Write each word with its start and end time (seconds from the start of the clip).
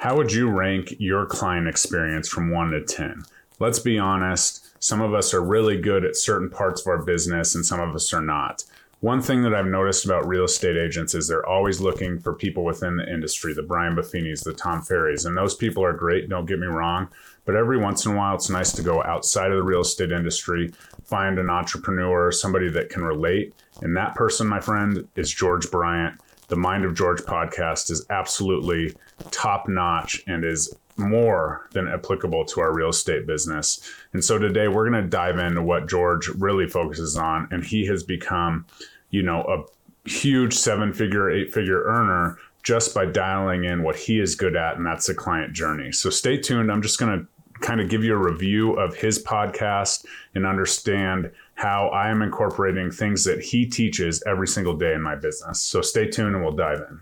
How 0.00 0.16
would 0.16 0.32
you 0.32 0.48
rank 0.48 0.94
your 0.98 1.26
client 1.26 1.68
experience 1.68 2.26
from 2.26 2.50
one 2.50 2.70
to 2.70 2.82
10? 2.82 3.22
Let's 3.58 3.80
be 3.80 3.98
honest, 3.98 4.66
some 4.82 5.02
of 5.02 5.12
us 5.12 5.34
are 5.34 5.42
really 5.42 5.78
good 5.78 6.06
at 6.06 6.16
certain 6.16 6.48
parts 6.48 6.80
of 6.80 6.86
our 6.86 7.02
business 7.02 7.54
and 7.54 7.66
some 7.66 7.80
of 7.80 7.94
us 7.94 8.10
are 8.14 8.22
not. 8.22 8.64
One 9.00 9.20
thing 9.20 9.42
that 9.42 9.54
I've 9.54 9.66
noticed 9.66 10.06
about 10.06 10.26
real 10.26 10.44
estate 10.44 10.78
agents 10.78 11.14
is 11.14 11.28
they're 11.28 11.46
always 11.46 11.82
looking 11.82 12.18
for 12.18 12.32
people 12.32 12.64
within 12.64 12.96
the 12.96 13.12
industry, 13.12 13.52
the 13.52 13.62
Brian 13.62 13.94
Buffinis, 13.94 14.42
the 14.42 14.54
Tom 14.54 14.80
Ferries, 14.80 15.26
and 15.26 15.36
those 15.36 15.54
people 15.54 15.84
are 15.84 15.92
great, 15.92 16.30
don't 16.30 16.46
get 16.46 16.58
me 16.58 16.66
wrong. 16.66 17.06
But 17.44 17.56
every 17.56 17.76
once 17.76 18.06
in 18.06 18.12
a 18.12 18.16
while, 18.16 18.34
it's 18.34 18.48
nice 18.48 18.72
to 18.72 18.82
go 18.82 19.02
outside 19.02 19.50
of 19.50 19.58
the 19.58 19.62
real 19.62 19.82
estate 19.82 20.12
industry, 20.12 20.72
find 21.04 21.38
an 21.38 21.50
entrepreneur, 21.50 22.32
somebody 22.32 22.70
that 22.70 22.88
can 22.88 23.02
relate. 23.02 23.52
And 23.82 23.94
that 23.98 24.14
person, 24.14 24.46
my 24.46 24.60
friend, 24.60 25.06
is 25.14 25.30
George 25.30 25.70
Bryant. 25.70 26.18
The 26.50 26.56
Mind 26.56 26.84
of 26.84 26.94
George 26.94 27.20
podcast 27.20 27.90
is 27.92 28.04
absolutely 28.10 28.94
top 29.30 29.68
notch 29.68 30.20
and 30.26 30.44
is 30.44 30.74
more 30.96 31.68
than 31.70 31.86
applicable 31.86 32.44
to 32.46 32.60
our 32.60 32.74
real 32.74 32.88
estate 32.88 33.24
business. 33.24 33.88
And 34.12 34.24
so 34.24 34.36
today 34.36 34.66
we're 34.66 34.90
going 34.90 35.00
to 35.00 35.08
dive 35.08 35.38
into 35.38 35.62
what 35.62 35.88
George 35.88 36.26
really 36.28 36.66
focuses 36.66 37.16
on. 37.16 37.46
And 37.52 37.64
he 37.64 37.86
has 37.86 38.02
become, 38.02 38.66
you 39.10 39.22
know, 39.22 39.42
a 39.42 40.08
huge 40.08 40.54
seven 40.54 40.92
figure, 40.92 41.30
eight 41.30 41.54
figure 41.54 41.84
earner 41.84 42.36
just 42.64 42.94
by 42.94 43.06
dialing 43.06 43.64
in 43.64 43.84
what 43.84 43.94
he 43.94 44.18
is 44.18 44.34
good 44.34 44.56
at, 44.56 44.76
and 44.76 44.84
that's 44.84 45.06
the 45.06 45.14
client 45.14 45.52
journey. 45.52 45.92
So 45.92 46.10
stay 46.10 46.36
tuned. 46.36 46.70
I'm 46.70 46.82
just 46.82 46.98
going 46.98 47.20
to 47.20 47.26
kind 47.60 47.80
of 47.80 47.88
give 47.88 48.02
you 48.02 48.14
a 48.14 48.18
review 48.18 48.72
of 48.72 48.94
his 48.94 49.22
podcast 49.22 50.06
and 50.34 50.46
understand 50.46 51.30
how 51.54 51.88
I 51.88 52.08
am 52.08 52.22
incorporating 52.22 52.90
things 52.90 53.24
that 53.24 53.40
he 53.40 53.66
teaches 53.66 54.22
every 54.26 54.48
single 54.48 54.74
day 54.74 54.94
in 54.94 55.02
my 55.02 55.14
business. 55.14 55.60
So 55.60 55.82
stay 55.82 56.08
tuned 56.08 56.34
and 56.34 56.44
we'll 56.44 56.54
dive 56.54 56.80
in. 56.80 57.00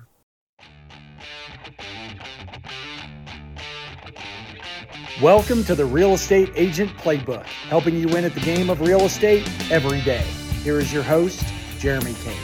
Welcome 5.23 5.65
to 5.65 5.75
the 5.75 5.85
Real 5.85 6.15
Estate 6.15 6.53
Agent 6.55 6.91
Playbook, 6.93 7.45
helping 7.45 7.97
you 7.97 8.07
win 8.09 8.25
at 8.25 8.35
the 8.35 8.41
game 8.41 8.71
of 8.71 8.81
real 8.81 9.01
estate 9.01 9.49
every 9.71 10.01
day. 10.03 10.25
Here 10.63 10.79
is 10.79 10.93
your 10.93 11.03
host, 11.03 11.45
Jeremy 11.79 12.15
Kane. 12.23 12.37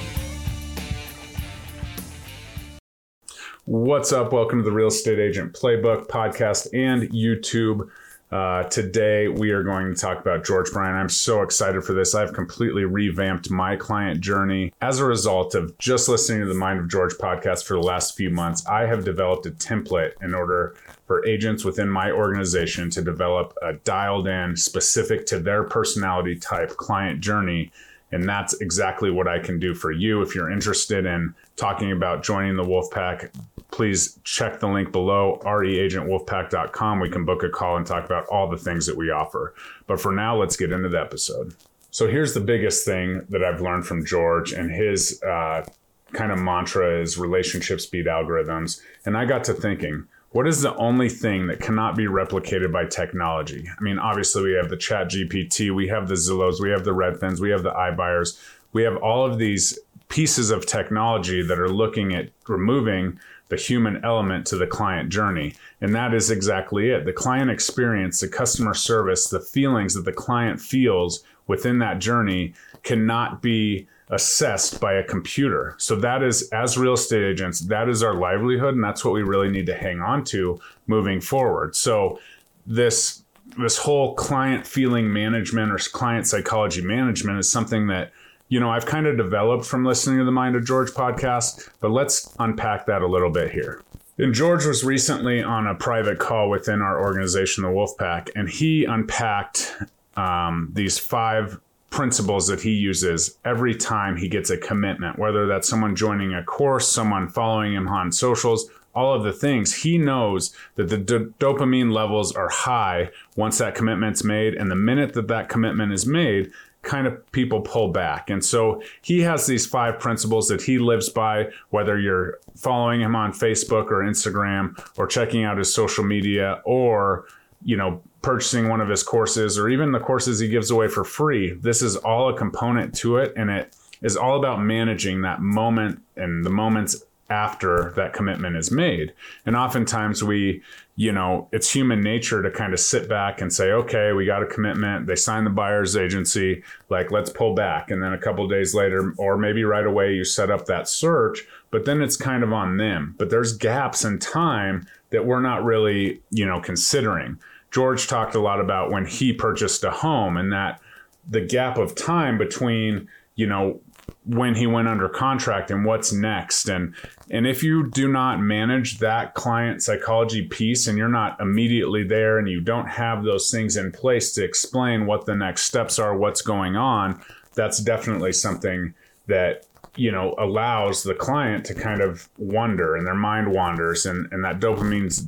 What's 3.66 4.12
up? 4.12 4.32
Welcome 4.32 4.58
to 4.58 4.64
the 4.64 4.72
Real 4.72 4.88
Estate 4.88 5.18
Agent 5.18 5.54
Playbook 5.54 6.06
podcast 6.08 6.68
and 6.74 7.10
YouTube. 7.10 7.88
Uh, 8.34 8.64
today, 8.64 9.28
we 9.28 9.52
are 9.52 9.62
going 9.62 9.94
to 9.94 9.94
talk 9.94 10.18
about 10.18 10.44
George 10.44 10.72
Bryant. 10.72 10.96
I'm 10.96 11.08
so 11.08 11.42
excited 11.42 11.84
for 11.84 11.92
this. 11.92 12.16
I've 12.16 12.32
completely 12.32 12.84
revamped 12.84 13.48
my 13.48 13.76
client 13.76 14.20
journey. 14.20 14.72
As 14.80 14.98
a 14.98 15.04
result 15.04 15.54
of 15.54 15.78
just 15.78 16.08
listening 16.08 16.40
to 16.40 16.48
the 16.48 16.54
Mind 16.54 16.80
of 16.80 16.88
George 16.88 17.14
podcast 17.14 17.64
for 17.64 17.74
the 17.74 17.86
last 17.86 18.16
few 18.16 18.30
months, 18.30 18.66
I 18.66 18.86
have 18.86 19.04
developed 19.04 19.46
a 19.46 19.52
template 19.52 20.14
in 20.20 20.34
order 20.34 20.74
for 21.06 21.24
agents 21.24 21.64
within 21.64 21.88
my 21.88 22.10
organization 22.10 22.90
to 22.90 23.02
develop 23.02 23.56
a 23.62 23.74
dialed 23.74 24.26
in, 24.26 24.56
specific 24.56 25.26
to 25.26 25.38
their 25.38 25.62
personality 25.62 26.34
type 26.34 26.70
client 26.70 27.20
journey. 27.20 27.70
And 28.10 28.28
that's 28.28 28.54
exactly 28.54 29.12
what 29.12 29.28
I 29.28 29.38
can 29.38 29.60
do 29.60 29.76
for 29.76 29.92
you. 29.92 30.22
If 30.22 30.34
you're 30.34 30.50
interested 30.50 31.06
in 31.06 31.36
talking 31.54 31.92
about 31.92 32.24
joining 32.24 32.56
the 32.56 32.64
Wolfpack, 32.64 33.30
please 33.74 34.20
check 34.22 34.60
the 34.60 34.68
link 34.68 34.92
below, 34.92 35.40
reagentwolfpack.com. 35.42 37.00
We 37.00 37.10
can 37.10 37.24
book 37.24 37.42
a 37.42 37.48
call 37.48 37.76
and 37.76 37.84
talk 37.84 38.04
about 38.04 38.24
all 38.26 38.48
the 38.48 38.56
things 38.56 38.86
that 38.86 38.96
we 38.96 39.10
offer. 39.10 39.52
But 39.88 40.00
for 40.00 40.12
now, 40.12 40.36
let's 40.36 40.56
get 40.56 40.70
into 40.70 40.88
the 40.88 41.00
episode. 41.00 41.54
So 41.90 42.06
here's 42.06 42.34
the 42.34 42.40
biggest 42.40 42.84
thing 42.84 43.26
that 43.30 43.42
I've 43.42 43.60
learned 43.60 43.84
from 43.84 44.06
George 44.06 44.52
and 44.52 44.70
his 44.70 45.20
uh, 45.24 45.66
kind 46.12 46.30
of 46.30 46.38
mantra 46.38 47.00
is 47.00 47.18
relationship 47.18 47.80
speed 47.80 48.06
algorithms. 48.06 48.80
And 49.04 49.16
I 49.16 49.24
got 49.24 49.42
to 49.44 49.54
thinking, 49.54 50.06
what 50.30 50.46
is 50.46 50.62
the 50.62 50.74
only 50.76 51.08
thing 51.08 51.48
that 51.48 51.60
cannot 51.60 51.96
be 51.96 52.06
replicated 52.06 52.72
by 52.72 52.84
technology? 52.84 53.68
I 53.68 53.82
mean, 53.82 53.98
obviously 53.98 54.44
we 54.44 54.52
have 54.52 54.68
the 54.68 54.76
ChatGPT, 54.76 55.74
we 55.74 55.88
have 55.88 56.06
the 56.06 56.14
Zillows, 56.14 56.60
we 56.60 56.70
have 56.70 56.84
the 56.84 56.92
Redfins, 56.92 57.40
we 57.40 57.50
have 57.50 57.64
the 57.64 57.72
iBuyers, 57.72 58.40
we 58.72 58.84
have 58.84 58.96
all 58.96 59.24
of 59.24 59.38
these 59.38 59.78
pieces 60.08 60.50
of 60.50 60.66
technology 60.66 61.42
that 61.42 61.58
are 61.58 61.68
looking 61.68 62.14
at 62.14 62.30
removing 62.48 63.18
the 63.48 63.56
human 63.56 64.02
element 64.04 64.46
to 64.46 64.56
the 64.56 64.66
client 64.66 65.10
journey. 65.10 65.54
And 65.80 65.94
that 65.94 66.14
is 66.14 66.30
exactly 66.30 66.90
it. 66.90 67.04
The 67.04 67.12
client 67.12 67.50
experience, 67.50 68.20
the 68.20 68.28
customer 68.28 68.74
service, 68.74 69.28
the 69.28 69.40
feelings 69.40 69.94
that 69.94 70.04
the 70.04 70.12
client 70.12 70.60
feels 70.60 71.22
within 71.46 71.78
that 71.80 71.98
journey 71.98 72.54
cannot 72.82 73.42
be 73.42 73.86
assessed 74.10 74.80
by 74.80 74.94
a 74.94 75.04
computer. 75.04 75.74
So 75.78 75.96
that 75.96 76.22
is 76.22 76.48
as 76.50 76.76
real 76.76 76.94
estate 76.94 77.24
agents, 77.24 77.60
that 77.60 77.88
is 77.88 78.02
our 78.02 78.14
livelihood 78.14 78.74
and 78.74 78.84
that's 78.84 79.04
what 79.04 79.14
we 79.14 79.22
really 79.22 79.50
need 79.50 79.66
to 79.66 79.74
hang 79.74 80.00
on 80.00 80.24
to 80.26 80.60
moving 80.86 81.20
forward. 81.20 81.74
So 81.74 82.18
this 82.66 83.22
this 83.58 83.76
whole 83.76 84.14
client 84.14 84.66
feeling 84.66 85.12
management 85.12 85.70
or 85.70 85.78
client 85.92 86.26
psychology 86.26 86.82
management 86.82 87.38
is 87.38 87.50
something 87.50 87.86
that 87.86 88.10
you 88.54 88.60
know 88.60 88.70
I've 88.70 88.86
kind 88.86 89.08
of 89.08 89.16
developed 89.16 89.64
from 89.64 89.84
listening 89.84 90.20
to 90.20 90.24
the 90.24 90.30
Mind 90.30 90.54
of 90.54 90.64
George 90.64 90.92
podcast, 90.92 91.68
but 91.80 91.90
let's 91.90 92.32
unpack 92.38 92.86
that 92.86 93.02
a 93.02 93.06
little 93.08 93.28
bit 93.28 93.50
here. 93.50 93.82
And 94.16 94.32
George 94.32 94.64
was 94.64 94.84
recently 94.84 95.42
on 95.42 95.66
a 95.66 95.74
private 95.74 96.20
call 96.20 96.48
within 96.48 96.80
our 96.80 97.02
organization, 97.02 97.64
the 97.64 97.70
Wolfpack, 97.70 98.30
and 98.36 98.48
he 98.48 98.84
unpacked 98.84 99.76
um, 100.16 100.70
these 100.72 101.00
five 101.00 101.58
principles 101.90 102.46
that 102.46 102.60
he 102.60 102.70
uses 102.70 103.38
every 103.44 103.74
time 103.74 104.16
he 104.16 104.28
gets 104.28 104.50
a 104.50 104.56
commitment, 104.56 105.18
whether 105.18 105.48
that's 105.48 105.68
someone 105.68 105.96
joining 105.96 106.32
a 106.32 106.44
course, 106.44 106.88
someone 106.88 107.28
following 107.28 107.72
him 107.72 107.88
on 107.88 108.12
socials, 108.12 108.70
all 108.94 109.14
of 109.14 109.24
the 109.24 109.32
things. 109.32 109.74
He 109.82 109.98
knows 109.98 110.54
that 110.76 110.88
the 110.88 110.98
d- 110.98 111.26
dopamine 111.40 111.92
levels 111.92 112.32
are 112.32 112.48
high 112.48 113.10
once 113.34 113.58
that 113.58 113.74
commitment's 113.74 114.22
made. 114.22 114.54
And 114.54 114.70
the 114.70 114.76
minute 114.76 115.14
that 115.14 115.26
that 115.26 115.48
commitment 115.48 115.92
is 115.92 116.06
made, 116.06 116.52
kind 116.84 117.06
of 117.06 117.32
people 117.32 117.60
pull 117.60 117.88
back. 117.88 118.30
And 118.30 118.44
so 118.44 118.82
he 119.02 119.20
has 119.20 119.46
these 119.46 119.66
five 119.66 119.98
principles 119.98 120.48
that 120.48 120.62
he 120.62 120.78
lives 120.78 121.08
by, 121.08 121.48
whether 121.70 121.98
you're 121.98 122.38
following 122.56 123.00
him 123.00 123.16
on 123.16 123.32
Facebook 123.32 123.90
or 123.90 124.02
Instagram 124.02 124.78
or 124.96 125.06
checking 125.06 125.44
out 125.44 125.58
his 125.58 125.72
social 125.72 126.04
media 126.04 126.60
or, 126.64 127.26
you 127.64 127.76
know, 127.76 128.02
purchasing 128.22 128.68
one 128.68 128.80
of 128.80 128.88
his 128.88 129.02
courses 129.02 129.58
or 129.58 129.68
even 129.68 129.92
the 129.92 130.00
courses 130.00 130.38
he 130.38 130.48
gives 130.48 130.70
away 130.70 130.88
for 130.88 131.04
free. 131.04 131.52
This 131.52 131.82
is 131.82 131.96
all 131.96 132.28
a 132.28 132.36
component 132.36 132.94
to 132.96 133.18
it. 133.18 133.32
And 133.36 133.50
it 133.50 133.76
is 134.02 134.16
all 134.16 134.38
about 134.38 134.62
managing 134.62 135.22
that 135.22 135.40
moment 135.40 136.00
and 136.16 136.44
the 136.44 136.50
moments 136.50 137.04
after 137.34 137.92
that 137.96 138.12
commitment 138.12 138.56
is 138.56 138.70
made. 138.70 139.12
And 139.44 139.56
oftentimes 139.56 140.22
we, 140.22 140.62
you 140.94 141.10
know, 141.10 141.48
it's 141.50 141.72
human 141.72 142.00
nature 142.00 142.42
to 142.42 142.50
kind 142.50 142.72
of 142.72 142.78
sit 142.78 143.08
back 143.08 143.40
and 143.40 143.52
say, 143.52 143.72
okay, 143.72 144.12
we 144.12 144.24
got 144.24 144.44
a 144.44 144.46
commitment. 144.46 145.08
They 145.08 145.16
signed 145.16 145.44
the 145.44 145.50
buyer's 145.50 145.96
agency. 145.96 146.62
Like, 146.90 147.10
let's 147.10 147.30
pull 147.30 147.54
back. 147.54 147.90
And 147.90 148.00
then 148.00 148.12
a 148.12 148.18
couple 148.18 148.46
days 148.46 148.72
later, 148.72 149.12
or 149.18 149.36
maybe 149.36 149.64
right 149.64 149.84
away, 149.84 150.14
you 150.14 150.24
set 150.24 150.48
up 150.48 150.66
that 150.66 150.86
search, 150.86 151.40
but 151.72 151.84
then 151.84 152.00
it's 152.00 152.16
kind 152.16 152.44
of 152.44 152.52
on 152.52 152.76
them. 152.76 153.16
But 153.18 153.30
there's 153.30 153.56
gaps 153.56 154.04
in 154.04 154.20
time 154.20 154.86
that 155.10 155.26
we're 155.26 155.42
not 155.42 155.64
really, 155.64 156.22
you 156.30 156.46
know, 156.46 156.60
considering. 156.60 157.38
George 157.72 158.06
talked 158.06 158.36
a 158.36 158.40
lot 158.40 158.60
about 158.60 158.92
when 158.92 159.06
he 159.06 159.32
purchased 159.32 159.82
a 159.82 159.90
home 159.90 160.36
and 160.36 160.52
that 160.52 160.80
the 161.28 161.40
gap 161.40 161.78
of 161.78 161.96
time 161.96 162.38
between, 162.38 163.08
you 163.34 163.48
know, 163.48 163.80
when 164.26 164.54
he 164.54 164.66
went 164.66 164.88
under 164.88 165.08
contract 165.08 165.70
and 165.70 165.84
what's 165.84 166.12
next. 166.12 166.68
And 166.68 166.94
and 167.30 167.46
if 167.46 167.62
you 167.62 167.90
do 167.90 168.08
not 168.08 168.40
manage 168.40 168.98
that 168.98 169.34
client 169.34 169.82
psychology 169.82 170.42
piece 170.42 170.86
and 170.86 170.96
you're 170.96 171.08
not 171.08 171.40
immediately 171.40 172.04
there 172.04 172.38
and 172.38 172.48
you 172.48 172.60
don't 172.60 172.88
have 172.88 173.24
those 173.24 173.50
things 173.50 173.76
in 173.76 173.92
place 173.92 174.32
to 174.34 174.44
explain 174.44 175.06
what 175.06 175.26
the 175.26 175.34
next 175.34 175.64
steps 175.64 175.98
are 175.98 176.16
what's 176.16 176.42
going 176.42 176.76
on 176.76 177.20
that's 177.54 177.78
definitely 177.78 178.32
something 178.32 178.94
that 179.26 179.66
you 179.96 180.10
know 180.10 180.34
allows 180.38 181.02
the 181.02 181.14
client 181.14 181.64
to 181.64 181.74
kind 181.74 182.00
of 182.00 182.28
wonder 182.38 182.96
and 182.96 183.06
their 183.06 183.14
mind 183.14 183.52
wanders 183.52 184.06
and 184.06 184.30
and 184.32 184.44
that 184.44 184.60
dopamine's 184.60 185.26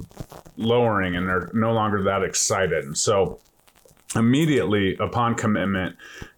lowering 0.56 1.16
and 1.16 1.28
they're 1.28 1.50
no 1.54 1.72
longer 1.72 2.02
that 2.02 2.22
excited. 2.22 2.96
So 2.96 3.38
immediately 4.14 4.96
upon 4.96 5.34
commitment 5.34 5.96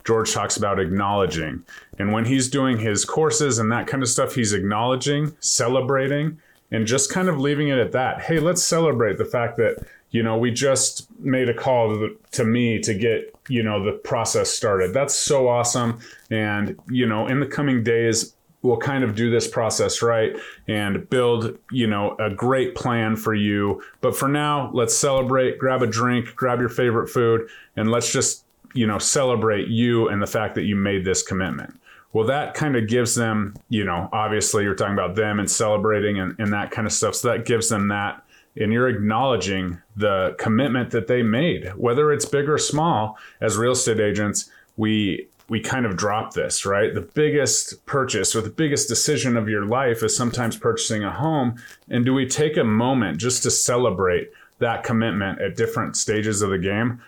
george 0.09 0.33
talks 0.33 0.57
about 0.57 0.81
acknowledging. 0.81 1.63
And 1.99 2.13
when 2.13 2.25
he's 2.25 2.49
doing 2.49 2.79
his 2.79 3.05
courses 3.05 3.59
and 3.59 3.71
that 3.73 3.87
kind 3.87 4.03
of 4.03 4.09
stuff 4.09 4.35
he's 4.35 4.55
acknowledging 4.55 5.37
celebrating 5.41 6.41
and 6.71 6.87
just 6.87 7.13
kind 7.13 7.29
of 7.29 7.39
leaving 7.39 7.69
it 7.69 7.77
at 7.77 7.93
that. 7.93 8.23
Hey 8.23 8.41
let's 8.41 8.65
celebrate 8.65 9.19
the 9.19 9.27
fact 9.27 9.59
that 9.59 9.87
you 10.11 10.23
know 10.23 10.39
we 10.39 10.51
just 10.51 11.09
made 11.21 11.51
a 11.51 11.55
call 11.55 11.91
to, 11.91 12.17
to 12.33 12.45
me 12.45 12.79
to 12.81 12.95
get 12.95 13.35
you 13.49 13.63
know 13.63 13.85
the 13.85 13.93
process 13.93 14.49
started. 14.49 14.95
That's 14.95 15.15
so 15.15 15.47
awesome. 15.47 16.01
And 16.31 16.75
you 16.89 17.05
know 17.05 17.27
in 17.27 17.39
the 17.41 17.47
coming 17.47 17.83
days 17.83 18.35
we'll 18.63 18.77
kind 18.77 19.05
of 19.05 19.15
do 19.15 19.31
this 19.31 19.47
process 19.47 20.03
right 20.03 20.37
and 20.67 21.09
build 21.11 21.57
you 21.71 21.87
know 21.87 22.17
a 22.19 22.31
great 22.31 22.75
plan 22.75 23.17
for 23.17 23.35
you. 23.35 23.83
But 24.01 24.17
for 24.17 24.29
now 24.29 24.71
let's 24.73 24.97
celebrate 24.97 25.59
grab 25.59 25.83
a 25.83 25.87
drink 25.87 26.35
grab 26.35 26.61
your 26.61 26.69
favorite 26.69 27.09
food 27.09 27.49
and 27.77 27.91
let's 27.91 28.13
just 28.13 28.45
you 28.75 28.87
know 28.87 28.99
celebrate 28.99 29.69
you 29.69 30.09
and 30.09 30.21
the 30.21 30.27
fact 30.27 30.55
that 30.57 30.65
you 30.65 30.77
made 30.77 31.05
this 31.05 31.23
commitment. 31.23 31.81
Well 32.13 32.27
that 32.27 32.55
kind 32.55 32.77
of 32.77 32.89
gives 32.89 33.15
them 33.15 33.55
you 33.69 33.85
know 33.85 34.09
obviously 34.13 34.65
you're 34.65 34.75
talking 34.75 34.95
about 34.95 35.15
them 35.15 35.39
and 35.39 35.51
celebrating 35.51 36.19
and, 36.19 36.35
and 36.39 36.53
that 36.53 36.71
kind 36.71 36.87
of 36.87 36.93
stuff. 36.93 37.15
So 37.15 37.29
that 37.29 37.45
gives 37.45 37.69
them 37.69 37.89
that 37.89 38.25
and 38.61 38.73
you're 38.73 38.89
acknowledging 38.89 39.79
the 39.97 40.35
commitment 40.39 40.91
that 40.91 41.07
they 41.07 41.23
made, 41.23 41.69
whether 41.77 42.13
it's 42.13 42.25
big 42.25 42.49
or 42.49 42.59
small. 42.59 43.17
As 43.41 43.57
real 43.57 43.73
estate 43.73 44.01
agents, 44.01 44.51
we 44.77 45.29
we 45.49 45.61
kind 45.61 45.87
of 45.87 45.97
drop 45.97 46.35
this, 46.35 46.67
right? 46.67 46.95
The 46.95 47.01
biggest 47.01 47.85
purchase 47.87 48.37
or 48.37 48.43
the 48.43 48.51
biggest 48.51 48.89
decision 48.89 49.37
of 49.37 49.49
your 49.49 49.65
life 49.65 50.03
is 50.03 50.15
sometimes 50.17 50.57
purchasing 50.57 51.05
a 51.05 51.11
home. 51.11 51.57
And 51.89 52.05
do 52.05 52.13
we 52.13 52.27
take 52.27 52.57
a 52.57 52.65
moment 52.65 53.19
just 53.19 53.43
to 53.45 53.51
celebrate 53.51 54.31
that 54.59 54.85
commitment 54.85 55.41
at 55.41 55.57
different 55.57 55.97
stages 55.97 56.43
of 56.43 56.51
the 56.51 56.59
game? 56.59 57.01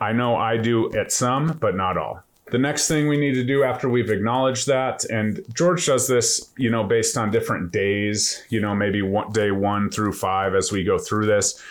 I 0.00 0.12
know 0.12 0.36
I 0.36 0.56
do 0.56 0.92
at 0.94 1.12
some, 1.12 1.56
but 1.60 1.76
not 1.76 1.96
all. 1.96 2.24
The 2.50 2.58
next 2.58 2.88
thing 2.88 3.08
we 3.08 3.16
need 3.16 3.34
to 3.34 3.44
do 3.44 3.62
after 3.64 3.88
we've 3.88 4.10
acknowledged 4.10 4.66
that, 4.66 5.04
and 5.04 5.40
George 5.54 5.86
does 5.86 6.08
this, 6.08 6.52
you 6.58 6.70
know, 6.70 6.84
based 6.84 7.16
on 7.16 7.30
different 7.30 7.72
days, 7.72 8.42
you 8.48 8.60
know, 8.60 8.74
maybe 8.74 9.02
one, 9.02 9.32
day 9.32 9.50
one 9.50 9.88
through 9.88 10.12
five 10.12 10.54
as 10.54 10.70
we 10.70 10.84
go 10.84 10.98
through 10.98 11.26
this. 11.26 11.62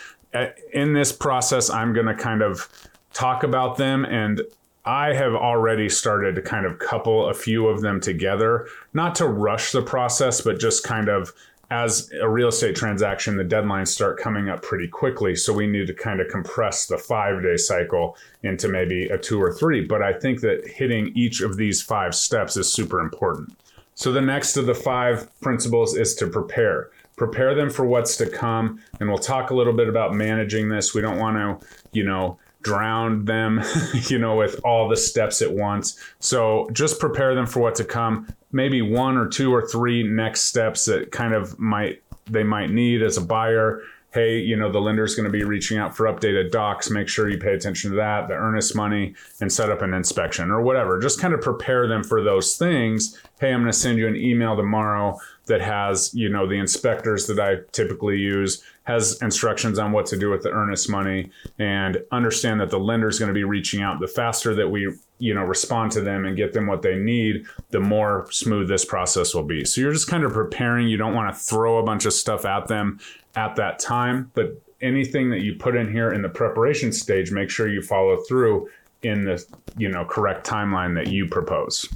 In 0.72 0.94
this 0.94 1.12
process, 1.12 1.70
I'm 1.70 1.92
going 1.92 2.06
to 2.06 2.14
kind 2.14 2.42
of 2.42 2.68
talk 3.12 3.44
about 3.44 3.76
them 3.76 4.04
and 4.04 4.42
I 4.86 5.14
have 5.14 5.34
already 5.34 5.88
started 5.88 6.34
to 6.34 6.42
kind 6.42 6.66
of 6.66 6.78
couple 6.78 7.28
a 7.28 7.34
few 7.34 7.68
of 7.68 7.80
them 7.80 8.00
together, 8.00 8.68
not 8.92 9.14
to 9.16 9.26
rush 9.26 9.72
the 9.72 9.82
process, 9.82 10.40
but 10.40 10.60
just 10.60 10.84
kind 10.84 11.08
of 11.08 11.32
as 11.70 12.10
a 12.20 12.28
real 12.28 12.48
estate 12.48 12.76
transaction, 12.76 13.36
the 13.36 13.44
deadlines 13.44 13.88
start 13.88 14.18
coming 14.18 14.48
up 14.48 14.62
pretty 14.62 14.86
quickly. 14.86 15.34
So 15.34 15.52
we 15.52 15.66
need 15.66 15.86
to 15.86 15.94
kind 15.94 16.20
of 16.20 16.28
compress 16.28 16.86
the 16.86 16.98
five 16.98 17.42
day 17.42 17.56
cycle 17.56 18.16
into 18.42 18.68
maybe 18.68 19.06
a 19.06 19.18
two 19.18 19.42
or 19.42 19.52
three. 19.52 19.84
But 19.84 20.02
I 20.02 20.12
think 20.12 20.40
that 20.42 20.68
hitting 20.68 21.12
each 21.14 21.40
of 21.40 21.56
these 21.56 21.80
five 21.80 22.14
steps 22.14 22.56
is 22.56 22.70
super 22.72 23.00
important. 23.00 23.56
So 23.94 24.12
the 24.12 24.20
next 24.20 24.56
of 24.56 24.66
the 24.66 24.74
five 24.74 25.28
principles 25.40 25.96
is 25.96 26.14
to 26.16 26.26
prepare. 26.26 26.90
Prepare 27.16 27.54
them 27.54 27.70
for 27.70 27.86
what's 27.86 28.16
to 28.18 28.28
come. 28.28 28.80
And 29.00 29.08
we'll 29.08 29.18
talk 29.18 29.50
a 29.50 29.54
little 29.54 29.72
bit 29.72 29.88
about 29.88 30.14
managing 30.14 30.68
this. 30.68 30.94
We 30.94 31.00
don't 31.00 31.18
want 31.18 31.36
to, 31.36 31.66
you 31.92 32.04
know, 32.04 32.38
drown 32.64 33.24
them, 33.26 33.62
you 34.08 34.18
know, 34.18 34.36
with 34.36 34.60
all 34.64 34.88
the 34.88 34.96
steps 34.96 35.40
at 35.42 35.52
once. 35.52 35.98
So 36.18 36.68
just 36.72 36.98
prepare 36.98 37.34
them 37.34 37.46
for 37.46 37.60
what 37.60 37.76
to 37.76 37.84
come. 37.84 38.26
Maybe 38.50 38.82
one 38.82 39.16
or 39.16 39.28
two 39.28 39.54
or 39.54 39.66
three 39.66 40.02
next 40.02 40.42
steps 40.42 40.86
that 40.86 41.12
kind 41.12 41.34
of 41.34 41.58
might 41.58 42.02
they 42.26 42.42
might 42.42 42.70
need 42.70 43.02
as 43.02 43.16
a 43.18 43.20
buyer. 43.20 43.82
Hey, 44.12 44.38
you 44.38 44.56
know, 44.56 44.70
the 44.70 44.80
lender's 44.80 45.16
going 45.16 45.24
to 45.24 45.30
be 45.30 45.42
reaching 45.42 45.76
out 45.76 45.96
for 45.96 46.06
updated 46.06 46.52
docs. 46.52 46.88
Make 46.88 47.08
sure 47.08 47.28
you 47.28 47.36
pay 47.36 47.52
attention 47.52 47.90
to 47.90 47.96
that, 47.96 48.28
the 48.28 48.34
earnest 48.34 48.76
money, 48.76 49.14
and 49.40 49.52
set 49.52 49.70
up 49.70 49.82
an 49.82 49.92
inspection 49.92 50.52
or 50.52 50.62
whatever. 50.62 51.00
Just 51.00 51.20
kind 51.20 51.34
of 51.34 51.40
prepare 51.40 51.88
them 51.88 52.04
for 52.04 52.22
those 52.22 52.56
things. 52.56 53.20
Hey, 53.40 53.52
I'm 53.52 53.60
going 53.60 53.72
to 53.72 53.76
send 53.76 53.98
you 53.98 54.06
an 54.06 54.16
email 54.16 54.56
tomorrow 54.56 55.18
that 55.46 55.60
has, 55.60 56.12
you 56.14 56.28
know, 56.28 56.46
the 56.46 56.54
inspectors 56.54 57.26
that 57.26 57.38
I 57.38 57.56
typically 57.72 58.18
use 58.18 58.62
has 58.84 59.20
instructions 59.22 59.78
on 59.78 59.92
what 59.92 60.06
to 60.06 60.18
do 60.18 60.30
with 60.30 60.42
the 60.42 60.50
earnest 60.50 60.88
money 60.88 61.30
and 61.58 61.98
understand 62.12 62.60
that 62.60 62.70
the 62.70 62.78
lender 62.78 63.08
is 63.08 63.18
going 63.18 63.28
to 63.28 63.34
be 63.34 63.44
reaching 63.44 63.82
out. 63.82 64.00
The 64.00 64.08
faster 64.08 64.54
that 64.54 64.68
we 64.68 64.92
you 65.18 65.32
know 65.32 65.42
respond 65.42 65.92
to 65.92 66.00
them 66.00 66.24
and 66.24 66.36
get 66.36 66.52
them 66.52 66.66
what 66.66 66.82
they 66.82 66.96
need 66.96 67.46
the 67.70 67.80
more 67.80 68.26
smooth 68.30 68.68
this 68.68 68.84
process 68.84 69.34
will 69.34 69.44
be. 69.44 69.64
So 69.64 69.80
you're 69.80 69.92
just 69.92 70.08
kind 70.08 70.24
of 70.24 70.32
preparing. 70.32 70.88
You 70.88 70.96
don't 70.96 71.14
want 71.14 71.32
to 71.32 71.38
throw 71.38 71.78
a 71.78 71.82
bunch 71.82 72.04
of 72.04 72.12
stuff 72.12 72.44
at 72.44 72.66
them 72.66 72.98
at 73.36 73.56
that 73.56 73.78
time 73.78 74.30
but 74.34 74.60
anything 74.80 75.30
that 75.30 75.40
you 75.40 75.54
put 75.54 75.74
in 75.74 75.90
here 75.90 76.12
in 76.12 76.22
the 76.22 76.28
preparation 76.28 76.92
stage 76.92 77.32
make 77.32 77.50
sure 77.50 77.68
you 77.68 77.82
follow 77.82 78.16
through 78.28 78.68
in 79.02 79.24
the 79.24 79.44
you 79.76 79.88
know 79.88 80.04
correct 80.04 80.46
timeline 80.46 80.94
that 80.94 81.08
you 81.08 81.26
propose 81.26 81.88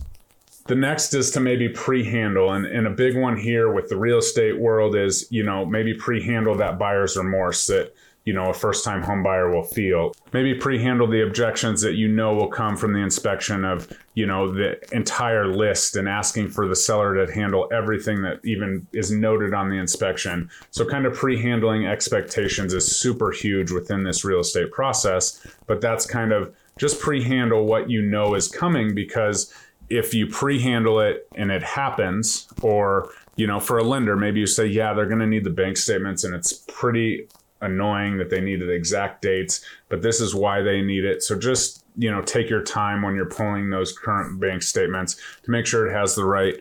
the 0.68 0.74
next 0.74 1.14
is 1.14 1.30
to 1.30 1.40
maybe 1.40 1.68
pre-handle, 1.68 2.52
and, 2.52 2.66
and 2.66 2.86
a 2.86 2.90
big 2.90 3.16
one 3.16 3.36
here 3.36 3.72
with 3.72 3.88
the 3.88 3.96
real 3.96 4.18
estate 4.18 4.58
world 4.58 4.94
is, 4.94 5.26
you 5.30 5.42
know, 5.42 5.64
maybe 5.64 5.94
pre-handle 5.94 6.54
that 6.56 6.78
buyer's 6.78 7.16
remorse 7.16 7.66
that, 7.68 7.94
you 8.26 8.34
know, 8.34 8.50
a 8.50 8.54
first-time 8.54 9.02
home 9.02 9.22
buyer 9.22 9.50
will 9.50 9.62
feel. 9.62 10.12
Maybe 10.34 10.52
pre-handle 10.52 11.06
the 11.06 11.22
objections 11.22 11.80
that 11.80 11.94
you 11.94 12.06
know 12.06 12.34
will 12.34 12.48
come 12.48 12.76
from 12.76 12.92
the 12.92 12.98
inspection 12.98 13.64
of, 13.64 13.90
you 14.12 14.26
know, 14.26 14.52
the 14.52 14.78
entire 14.94 15.46
list 15.46 15.96
and 15.96 16.06
asking 16.06 16.50
for 16.50 16.68
the 16.68 16.76
seller 16.76 17.24
to 17.24 17.32
handle 17.32 17.66
everything 17.72 18.20
that 18.22 18.40
even 18.44 18.86
is 18.92 19.10
noted 19.10 19.54
on 19.54 19.70
the 19.70 19.76
inspection. 19.76 20.50
So 20.70 20.84
kind 20.84 21.06
of 21.06 21.14
pre-handling 21.14 21.86
expectations 21.86 22.74
is 22.74 22.94
super 22.94 23.32
huge 23.32 23.70
within 23.70 24.04
this 24.04 24.22
real 24.22 24.40
estate 24.40 24.70
process, 24.70 25.46
but 25.66 25.80
that's 25.80 26.04
kind 26.04 26.30
of 26.30 26.54
just 26.76 27.00
pre-handle 27.00 27.64
what 27.64 27.88
you 27.88 28.02
know 28.02 28.34
is 28.34 28.48
coming 28.48 28.94
because 28.94 29.52
if 29.90 30.14
you 30.14 30.26
pre-handle 30.26 31.00
it 31.00 31.26
and 31.34 31.50
it 31.50 31.62
happens 31.62 32.46
or 32.62 33.10
you 33.36 33.46
know 33.46 33.60
for 33.60 33.78
a 33.78 33.84
lender 33.84 34.16
maybe 34.16 34.40
you 34.40 34.46
say 34.46 34.66
yeah 34.66 34.92
they're 34.92 35.06
going 35.06 35.18
to 35.20 35.26
need 35.26 35.44
the 35.44 35.50
bank 35.50 35.76
statements 35.76 36.24
and 36.24 36.34
it's 36.34 36.64
pretty 36.68 37.26
annoying 37.60 38.18
that 38.18 38.30
they 38.30 38.40
needed 38.40 38.70
exact 38.70 39.22
dates 39.22 39.64
but 39.88 40.02
this 40.02 40.20
is 40.20 40.34
why 40.34 40.62
they 40.62 40.82
need 40.82 41.04
it. 41.04 41.22
So 41.22 41.38
just 41.38 41.84
you 41.96 42.10
know 42.10 42.22
take 42.22 42.48
your 42.48 42.62
time 42.62 43.02
when 43.02 43.14
you're 43.14 43.28
pulling 43.28 43.70
those 43.70 43.96
current 43.96 44.38
bank 44.40 44.62
statements 44.62 45.16
to 45.42 45.50
make 45.50 45.66
sure 45.66 45.88
it 45.88 45.92
has 45.92 46.14
the 46.14 46.24
right 46.24 46.54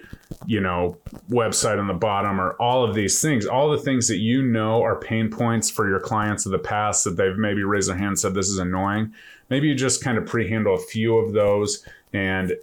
you 0.46 0.60
know 0.60 0.98
website 1.30 1.80
on 1.80 1.88
the 1.88 1.94
bottom 1.94 2.40
or 2.40 2.54
all 2.54 2.84
of 2.84 2.96
these 2.96 3.22
things. 3.22 3.46
All 3.46 3.70
the 3.70 3.78
things 3.78 4.08
that 4.08 4.18
you 4.18 4.42
know 4.42 4.82
are 4.82 5.00
pain 5.00 5.30
points 5.30 5.70
for 5.70 5.88
your 5.88 6.00
clients 6.00 6.46
of 6.46 6.52
the 6.52 6.60
past 6.60 7.04
that 7.04 7.18
they've 7.18 7.38
maybe 7.38 7.64
raised 7.64 7.90
their 7.90 7.98
hand 7.98 8.10
and 8.10 8.20
said 8.20 8.34
this 8.34 8.50
is 8.50 8.60
annoying. 8.60 9.14
Maybe 9.50 9.68
you 9.68 9.76
just 9.76 10.04
kind 10.04 10.18
of 10.18 10.26
pre-handle 10.26 10.76
a 10.76 10.80
few 10.80 11.18
of 11.18 11.34
those 11.34 11.86
and 12.14 12.54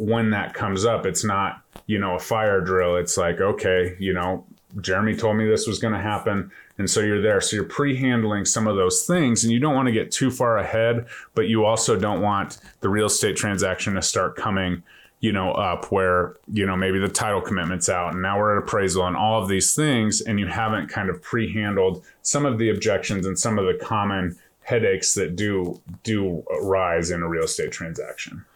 when 0.00 0.30
that 0.30 0.54
comes 0.54 0.86
up, 0.86 1.04
it's 1.04 1.24
not, 1.24 1.62
you 1.86 1.98
know, 1.98 2.14
a 2.14 2.18
fire 2.18 2.62
drill. 2.62 2.96
It's 2.96 3.18
like, 3.18 3.38
okay, 3.38 3.96
you 3.98 4.14
know, 4.14 4.46
Jeremy 4.80 5.14
told 5.14 5.36
me 5.36 5.46
this 5.46 5.66
was 5.66 5.78
going 5.78 5.92
to 5.92 6.00
happen. 6.00 6.50
And 6.78 6.88
so 6.88 7.00
you're 7.00 7.20
there. 7.20 7.42
So 7.42 7.56
you're 7.56 7.66
pre 7.66 7.94
handling 7.94 8.46
some 8.46 8.66
of 8.66 8.76
those 8.76 9.02
things 9.02 9.44
and 9.44 9.52
you 9.52 9.60
don't 9.60 9.74
want 9.74 9.88
to 9.88 9.92
get 9.92 10.10
too 10.10 10.30
far 10.30 10.56
ahead, 10.56 11.04
but 11.34 11.48
you 11.48 11.66
also 11.66 11.96
don't 11.96 12.22
want 12.22 12.58
the 12.80 12.88
real 12.88 13.06
estate 13.06 13.36
transaction 13.36 13.92
to 13.92 14.00
start 14.00 14.36
coming, 14.36 14.82
you 15.20 15.32
know, 15.32 15.52
up 15.52 15.92
where, 15.92 16.36
you 16.50 16.64
know, 16.64 16.76
maybe 16.76 16.98
the 16.98 17.08
title 17.08 17.42
commitment's 17.42 17.90
out 17.90 18.14
and 18.14 18.22
now 18.22 18.38
we're 18.38 18.56
at 18.56 18.62
appraisal 18.62 19.06
and 19.06 19.16
all 19.16 19.42
of 19.42 19.50
these 19.50 19.74
things. 19.74 20.22
And 20.22 20.40
you 20.40 20.46
haven't 20.46 20.88
kind 20.88 21.10
of 21.10 21.20
pre 21.20 21.52
handled 21.52 22.06
some 22.22 22.46
of 22.46 22.56
the 22.56 22.70
objections 22.70 23.26
and 23.26 23.38
some 23.38 23.58
of 23.58 23.66
the 23.66 23.74
common 23.84 24.38
headaches 24.62 25.12
that 25.12 25.36
do 25.36 25.78
do 26.04 26.42
rise 26.62 27.10
in 27.10 27.20
a 27.20 27.28
real 27.28 27.44
estate 27.44 27.70
transaction. 27.70 28.46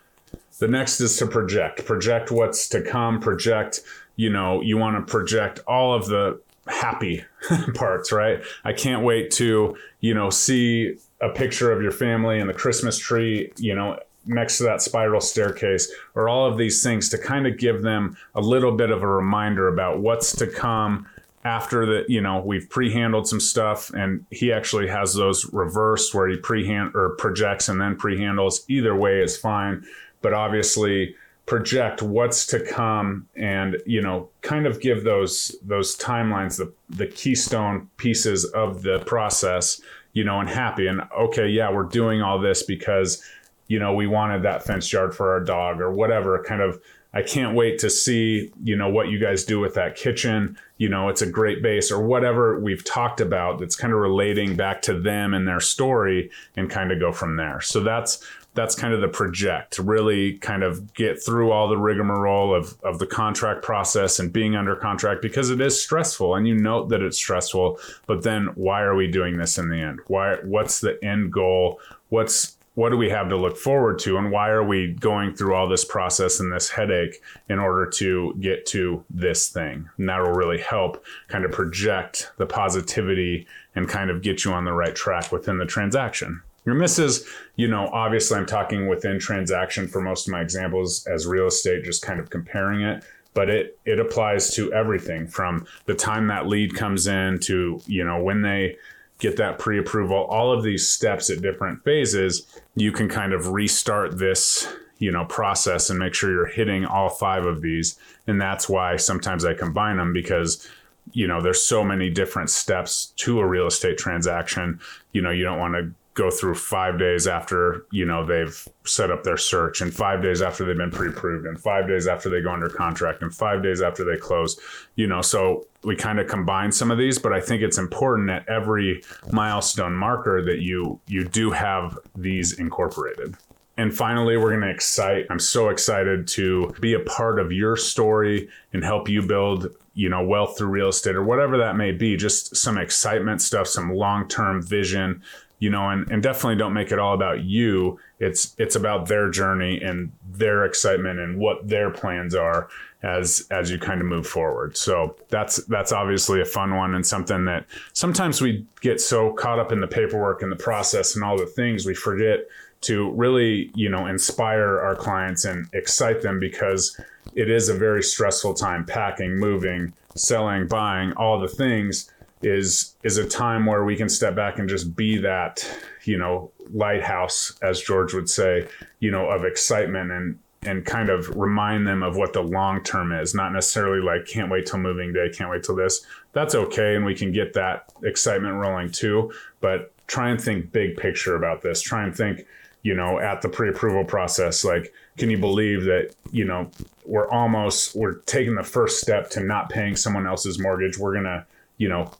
The 0.58 0.68
next 0.68 1.00
is 1.00 1.16
to 1.18 1.26
project. 1.26 1.84
Project 1.84 2.30
what's 2.30 2.68
to 2.68 2.82
come. 2.82 3.20
Project, 3.20 3.80
you 4.16 4.30
know, 4.30 4.60
you 4.60 4.76
want 4.76 4.96
to 4.96 5.10
project 5.10 5.60
all 5.66 5.94
of 5.94 6.06
the 6.06 6.40
happy 6.66 7.24
parts, 7.74 8.12
right? 8.12 8.42
I 8.64 8.72
can't 8.72 9.02
wait 9.04 9.30
to, 9.32 9.76
you 10.00 10.14
know, 10.14 10.30
see 10.30 10.96
a 11.20 11.28
picture 11.30 11.72
of 11.72 11.82
your 11.82 11.92
family 11.92 12.38
and 12.38 12.48
the 12.48 12.54
Christmas 12.54 12.98
tree, 12.98 13.52
you 13.56 13.74
know, 13.74 13.98
next 14.26 14.58
to 14.58 14.64
that 14.64 14.80
spiral 14.80 15.20
staircase, 15.20 15.92
or 16.14 16.28
all 16.28 16.50
of 16.50 16.56
these 16.56 16.82
things 16.82 17.08
to 17.10 17.18
kind 17.18 17.46
of 17.46 17.58
give 17.58 17.82
them 17.82 18.16
a 18.34 18.40
little 18.40 18.72
bit 18.72 18.90
of 18.90 19.02
a 19.02 19.06
reminder 19.06 19.68
about 19.68 20.00
what's 20.00 20.34
to 20.36 20.46
come 20.46 21.06
after 21.44 21.84
that, 21.86 22.08
you 22.08 22.20
know, 22.20 22.40
we've 22.40 22.68
pre-handled 22.70 23.28
some 23.28 23.40
stuff 23.40 23.90
and 23.90 24.24
he 24.30 24.52
actually 24.52 24.88
has 24.88 25.14
those 25.14 25.52
reversed 25.52 26.14
where 26.14 26.28
he 26.28 26.36
pre-hand 26.36 26.92
or 26.94 27.10
projects 27.16 27.68
and 27.68 27.80
then 27.80 27.96
pre-handles. 27.96 28.64
Either 28.68 28.96
way 28.96 29.20
is 29.20 29.36
fine 29.36 29.84
but 30.24 30.32
obviously 30.32 31.14
project 31.44 32.00
what's 32.00 32.46
to 32.46 32.58
come 32.64 33.28
and 33.36 33.76
you 33.84 34.00
know 34.00 34.26
kind 34.40 34.66
of 34.66 34.80
give 34.80 35.04
those 35.04 35.54
those 35.62 35.94
timelines 35.98 36.56
the 36.56 36.72
the 36.88 37.06
keystone 37.06 37.86
pieces 37.98 38.46
of 38.46 38.82
the 38.82 39.00
process 39.00 39.82
you 40.14 40.24
know 40.24 40.40
and 40.40 40.48
happy 40.48 40.86
and 40.86 41.02
okay 41.14 41.46
yeah 41.46 41.70
we're 41.70 41.82
doing 41.82 42.22
all 42.22 42.40
this 42.40 42.62
because 42.62 43.22
you 43.68 43.78
know 43.78 43.92
we 43.92 44.06
wanted 44.06 44.42
that 44.42 44.64
fenced 44.64 44.90
yard 44.90 45.14
for 45.14 45.32
our 45.32 45.40
dog 45.40 45.78
or 45.78 45.92
whatever 45.92 46.42
kind 46.42 46.62
of 46.62 46.80
I 47.14 47.22
can't 47.22 47.54
wait 47.54 47.78
to 47.78 47.90
see, 47.90 48.50
you 48.62 48.76
know, 48.76 48.88
what 48.88 49.08
you 49.08 49.20
guys 49.20 49.44
do 49.44 49.60
with 49.60 49.74
that 49.74 49.94
kitchen. 49.94 50.58
You 50.78 50.88
know, 50.88 51.08
it's 51.08 51.22
a 51.22 51.26
great 51.26 51.62
base 51.62 51.92
or 51.92 52.04
whatever 52.04 52.58
we've 52.58 52.84
talked 52.84 53.20
about 53.20 53.60
that's 53.60 53.76
kind 53.76 53.92
of 53.92 54.00
relating 54.00 54.56
back 54.56 54.82
to 54.82 54.98
them 54.98 55.32
and 55.32 55.46
their 55.46 55.60
story 55.60 56.30
and 56.56 56.68
kind 56.68 56.90
of 56.90 56.98
go 56.98 57.12
from 57.12 57.36
there. 57.36 57.60
So 57.60 57.80
that's 57.80 58.26
that's 58.54 58.76
kind 58.76 58.94
of 58.94 59.00
the 59.00 59.08
project 59.08 59.78
really 59.80 60.38
kind 60.38 60.62
of 60.62 60.94
get 60.94 61.22
through 61.22 61.50
all 61.50 61.68
the 61.68 61.76
rigmarole 61.76 62.54
of, 62.54 62.76
of 62.82 62.98
the 63.00 63.06
contract 63.06 63.62
process 63.62 64.18
and 64.18 64.32
being 64.32 64.54
under 64.56 64.76
contract 64.76 65.20
because 65.20 65.50
it 65.50 65.60
is 65.60 65.82
stressful 65.82 66.36
and 66.36 66.46
you 66.46 66.54
note 66.54 66.88
that 66.88 67.02
it's 67.02 67.16
stressful 67.16 67.78
but 68.06 68.22
then 68.22 68.46
why 68.54 68.80
are 68.82 68.94
we 68.94 69.08
doing 69.08 69.36
this 69.36 69.58
in 69.58 69.68
the 69.68 69.76
end 69.76 69.98
why 70.06 70.36
what's 70.44 70.80
the 70.80 71.02
end 71.04 71.32
goal 71.32 71.80
what's 72.08 72.56
what 72.74 72.90
do 72.90 72.96
we 72.96 73.08
have 73.08 73.28
to 73.28 73.36
look 73.36 73.56
forward 73.56 73.98
to 74.00 74.16
and 74.18 74.30
why 74.30 74.48
are 74.48 74.64
we 74.64 74.88
going 74.94 75.34
through 75.34 75.54
all 75.54 75.68
this 75.68 75.84
process 75.84 76.40
and 76.40 76.52
this 76.52 76.68
headache 76.68 77.22
in 77.48 77.58
order 77.58 77.86
to 77.86 78.34
get 78.40 78.66
to 78.66 79.04
this 79.10 79.48
thing 79.48 79.88
and 79.98 80.08
that 80.08 80.20
will 80.20 80.32
really 80.32 80.60
help 80.60 81.04
kind 81.28 81.44
of 81.44 81.52
project 81.52 82.32
the 82.38 82.46
positivity 82.46 83.46
and 83.74 83.88
kind 83.88 84.10
of 84.10 84.22
get 84.22 84.44
you 84.44 84.52
on 84.52 84.64
the 84.64 84.72
right 84.72 84.94
track 84.96 85.30
within 85.32 85.58
the 85.58 85.66
transaction 85.66 86.42
your 86.64 86.74
misses, 86.74 87.28
you 87.56 87.68
know, 87.68 87.88
obviously 87.92 88.38
I'm 88.38 88.46
talking 88.46 88.88
within 88.88 89.18
transaction 89.18 89.86
for 89.86 90.00
most 90.00 90.26
of 90.26 90.32
my 90.32 90.40
examples 90.40 91.06
as 91.06 91.26
real 91.26 91.46
estate, 91.46 91.84
just 91.84 92.00
kind 92.00 92.18
of 92.18 92.30
comparing 92.30 92.80
it. 92.80 93.04
but 93.34 93.50
it 93.50 93.78
it 93.84 93.98
applies 94.00 94.54
to 94.54 94.72
everything 94.72 95.26
from 95.26 95.66
the 95.86 95.94
time 95.94 96.28
that 96.28 96.46
lead 96.46 96.74
comes 96.74 97.06
in 97.06 97.38
to 97.40 97.80
you 97.86 98.04
know 98.04 98.22
when 98.22 98.40
they 98.42 98.76
get 99.18 99.36
that 99.36 99.58
pre-approval 99.58 100.16
all 100.24 100.52
of 100.52 100.62
these 100.62 100.88
steps 100.88 101.30
at 101.30 101.40
different 101.40 101.82
phases 101.84 102.46
you 102.74 102.90
can 102.92 103.08
kind 103.08 103.32
of 103.32 103.48
restart 103.48 104.18
this 104.18 104.66
you 104.98 105.10
know 105.10 105.24
process 105.26 105.90
and 105.90 105.98
make 105.98 106.14
sure 106.14 106.30
you're 106.30 106.46
hitting 106.46 106.84
all 106.84 107.08
five 107.08 107.44
of 107.44 107.60
these. 107.60 107.98
And 108.26 108.40
that's 108.40 108.68
why 108.68 108.96
sometimes 108.96 109.44
i 109.44 109.54
combine 109.54 109.96
them 109.96 110.12
because 110.12 110.68
you 111.12 111.26
know 111.26 111.42
there's 111.42 111.60
so 111.60 111.84
many 111.84 112.10
different 112.10 112.50
steps 112.50 113.12
to 113.16 113.40
a 113.40 113.46
real 113.46 113.66
estate 113.66 113.98
transaction. 113.98 114.80
You 115.12 115.22
know 115.22 115.30
you 115.30 115.44
don't 115.44 115.58
want 115.58 115.74
to 115.74 115.92
go 116.14 116.30
through 116.30 116.54
five 116.54 116.98
days 116.98 117.26
after 117.26 117.86
you 117.90 118.04
know 118.04 118.24
they've 118.24 118.66
set 118.84 119.10
up 119.10 119.24
their 119.24 119.36
search 119.36 119.80
and 119.80 119.92
five 119.92 120.22
days 120.22 120.42
after 120.42 120.64
they've 120.64 120.76
been 120.76 120.90
pre-approved 120.90 121.44
and 121.44 121.60
five 121.60 121.86
days 121.86 122.06
after 122.06 122.30
they 122.30 122.40
go 122.40 122.52
under 122.52 122.68
contract 122.68 123.22
and 123.22 123.34
five 123.34 123.62
days 123.62 123.82
after 123.82 124.04
they 124.04 124.16
close 124.16 124.58
you 124.94 125.06
know 125.06 125.20
so 125.20 125.66
we 125.82 125.94
kind 125.96 126.18
of 126.20 126.28
combine 126.28 126.70
some 126.70 126.90
of 126.90 126.98
these 126.98 127.18
but 127.18 127.32
i 127.32 127.40
think 127.40 127.62
it's 127.62 127.78
important 127.78 128.30
at 128.30 128.48
every 128.48 129.02
milestone 129.32 129.94
marker 129.94 130.40
that 130.42 130.60
you 130.60 130.98
you 131.06 131.24
do 131.24 131.50
have 131.50 131.98
these 132.16 132.58
incorporated 132.58 133.36
and 133.76 133.94
finally, 133.94 134.36
we're 134.36 134.50
going 134.50 134.60
to 134.62 134.70
excite. 134.70 135.26
I'm 135.30 135.40
so 135.40 135.68
excited 135.68 136.28
to 136.28 136.72
be 136.80 136.94
a 136.94 137.00
part 137.00 137.40
of 137.40 137.50
your 137.50 137.76
story 137.76 138.48
and 138.72 138.84
help 138.84 139.08
you 139.08 139.20
build, 139.20 139.66
you 139.94 140.08
know, 140.08 140.24
wealth 140.24 140.56
through 140.56 140.68
real 140.68 140.88
estate 140.88 141.16
or 141.16 141.24
whatever 141.24 141.58
that 141.58 141.74
may 141.74 141.90
be. 141.90 142.16
Just 142.16 142.54
some 142.54 142.78
excitement 142.78 143.42
stuff, 143.42 143.66
some 143.66 143.92
long 143.92 144.28
term 144.28 144.62
vision, 144.62 145.22
you 145.58 145.70
know, 145.70 145.88
and, 145.88 146.10
and 146.10 146.22
definitely 146.22 146.56
don't 146.56 146.72
make 146.72 146.92
it 146.92 146.98
all 146.98 147.14
about 147.14 147.44
you. 147.44 147.98
It's 148.18 148.54
it's 148.58 148.76
about 148.76 149.06
their 149.06 149.30
journey 149.30 149.80
and 149.80 150.12
their 150.28 150.64
excitement 150.64 151.20
and 151.20 151.38
what 151.38 151.68
their 151.68 151.90
plans 151.90 152.34
are 152.34 152.68
as 153.02 153.46
as 153.50 153.70
you 153.70 153.78
kind 153.78 154.00
of 154.00 154.06
move 154.06 154.26
forward. 154.26 154.76
So 154.76 155.16
that's 155.28 155.64
that's 155.66 155.92
obviously 155.92 156.40
a 156.40 156.44
fun 156.44 156.76
one 156.76 156.94
and 156.94 157.06
something 157.06 157.44
that 157.44 157.66
sometimes 157.92 158.40
we 158.40 158.66
get 158.80 159.00
so 159.00 159.32
caught 159.32 159.58
up 159.58 159.72
in 159.72 159.80
the 159.80 159.86
paperwork 159.86 160.42
and 160.42 160.50
the 160.50 160.56
process 160.56 161.14
and 161.14 161.24
all 161.24 161.36
the 161.36 161.46
things 161.46 161.86
we 161.86 161.94
forget 161.94 162.40
to 162.82 163.10
really 163.12 163.70
you 163.74 163.88
know 163.88 164.06
inspire 164.06 164.80
our 164.80 164.94
clients 164.94 165.44
and 165.44 165.68
excite 165.72 166.20
them 166.20 166.38
because 166.38 167.00
it 167.34 167.48
is 167.48 167.68
a 167.68 167.74
very 167.74 168.02
stressful 168.02 168.52
time 168.52 168.84
packing 168.84 169.36
moving 169.36 169.92
selling 170.14 170.66
buying 170.66 171.12
all 171.12 171.40
the 171.40 171.48
things 171.48 172.10
is 172.44 172.96
is 173.02 173.16
a 173.16 173.28
time 173.28 173.66
where 173.66 173.84
we 173.84 173.96
can 173.96 174.08
step 174.08 174.34
back 174.34 174.58
and 174.58 174.68
just 174.68 174.94
be 174.96 175.16
that 175.18 175.68
you 176.04 176.18
know 176.18 176.50
lighthouse 176.72 177.58
as 177.62 177.80
george 177.80 178.14
would 178.14 178.28
say 178.28 178.66
you 179.00 179.10
know 179.10 179.28
of 179.28 179.44
excitement 179.44 180.10
and 180.10 180.38
and 180.62 180.86
kind 180.86 181.10
of 181.10 181.28
remind 181.36 181.86
them 181.86 182.02
of 182.02 182.16
what 182.16 182.32
the 182.32 182.42
long 182.42 182.82
term 182.82 183.12
is 183.12 183.34
not 183.34 183.52
necessarily 183.52 184.02
like 184.02 184.26
can't 184.26 184.50
wait 184.50 184.66
till 184.66 184.78
moving 184.78 185.12
day 185.12 185.28
can't 185.28 185.50
wait 185.50 185.62
till 185.62 185.76
this 185.76 186.06
that's 186.32 186.54
okay 186.54 186.94
and 186.94 187.04
we 187.04 187.14
can 187.14 187.32
get 187.32 187.52
that 187.52 187.92
excitement 188.02 188.54
rolling 188.54 188.90
too 188.90 189.30
but 189.60 189.92
try 190.06 190.30
and 190.30 190.40
think 190.40 190.72
big 190.72 190.96
picture 190.96 191.36
about 191.36 191.62
this 191.62 191.80
try 191.80 192.02
and 192.02 192.16
think 192.16 192.46
you 192.84 192.92
know, 192.94 193.18
at 193.18 193.40
the 193.40 193.48
pre-approval 193.48 194.04
process. 194.04 194.62
Like, 194.62 194.92
can 195.16 195.30
you 195.30 195.38
believe 195.38 195.84
that, 195.84 196.14
you 196.30 196.44
know, 196.44 196.70
we're 197.06 197.28
almost 197.30 197.96
we're 197.96 198.16
taking 198.20 198.54
the 198.54 198.62
first 198.62 199.00
step 199.00 199.30
to 199.30 199.42
not 199.42 199.70
paying 199.70 199.96
someone 199.96 200.26
else's 200.26 200.60
mortgage. 200.60 200.98
We're 200.98 201.14
gonna, 201.14 201.46
you 201.78 201.88
know, 201.88 202.12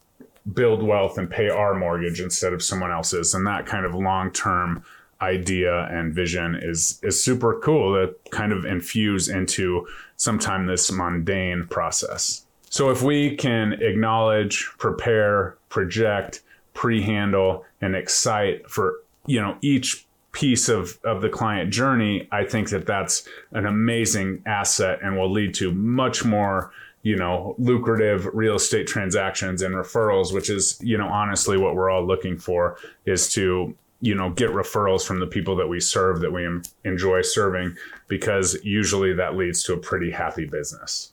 build 0.53 0.83
wealth 0.83 1.19
and 1.19 1.31
pay 1.31 1.49
our 1.49 1.75
mortgage 1.75 2.21
instead 2.21 2.53
of 2.53 2.63
someone 2.63 2.91
else's. 2.91 3.35
And 3.35 3.47
that 3.47 3.67
kind 3.67 3.87
of 3.87 3.95
long-term 3.95 4.85
idea 5.21 5.87
and 5.91 6.15
vision 6.15 6.59
is 6.61 7.01
is 7.03 7.23
super 7.23 7.59
cool 7.61 7.95
to 7.95 8.15
kind 8.31 8.53
of 8.53 8.65
infuse 8.65 9.29
into 9.29 9.87
sometime 10.17 10.67
this 10.67 10.91
mundane 10.93 11.67
process. 11.69 12.45
So 12.69 12.91
if 12.91 13.03
we 13.03 13.37
can 13.37 13.75
acknowledge, 13.75 14.69
prepare, 14.79 15.57
project, 15.69 16.43
pre-handle, 16.75 17.65
and 17.81 17.95
excite 17.95 18.69
for 18.69 19.01
you 19.27 19.41
know 19.41 19.57
each 19.63 20.07
piece 20.33 20.69
of, 20.69 20.99
of 21.05 21.23
the 21.23 21.29
client 21.29 21.73
journey, 21.73 22.29
I 22.33 22.45
think 22.45 22.71
that 22.71 22.87
that's 22.87 23.27
an 23.53 23.67
amazing 23.67 24.43
asset 24.45 24.99
and 25.01 25.17
will 25.17 25.31
lead 25.31 25.55
to 25.55 25.73
much 25.73 26.25
more, 26.25 26.73
you 27.05 27.17
know, 27.17 27.55
lucrative 27.59 28.27
real 28.33 28.57
estate 28.57 28.87
transactions 28.87 29.61
and 29.61 29.75
referrals, 29.75 30.33
which 30.33 30.49
is, 30.49 30.79
you 30.83 30.97
know, 30.97 31.07
honestly 31.07 31.59
what 31.59 31.77
we're 31.77 31.91
all 31.91 32.05
looking 32.05 32.37
for 32.39 32.79
is 33.05 33.31
to, 33.35 33.77
you 34.01 34.15
know, 34.15 34.31
get 34.31 34.51
referrals 34.51 35.07
from 35.07 35.21
the 35.21 35.27
people 35.27 35.55
that 35.55 35.69
we 35.69 35.79
serve 35.79 36.21
that 36.21 36.33
we 36.33 36.49
enjoy 36.85 37.21
serving 37.21 37.77
because 38.09 38.57
usually 38.65 39.13
that 39.13 39.37
leads 39.37 39.63
to 39.63 39.75
a 39.75 39.77
pretty 39.77 40.11
happy 40.11 40.47
business. 40.47 41.13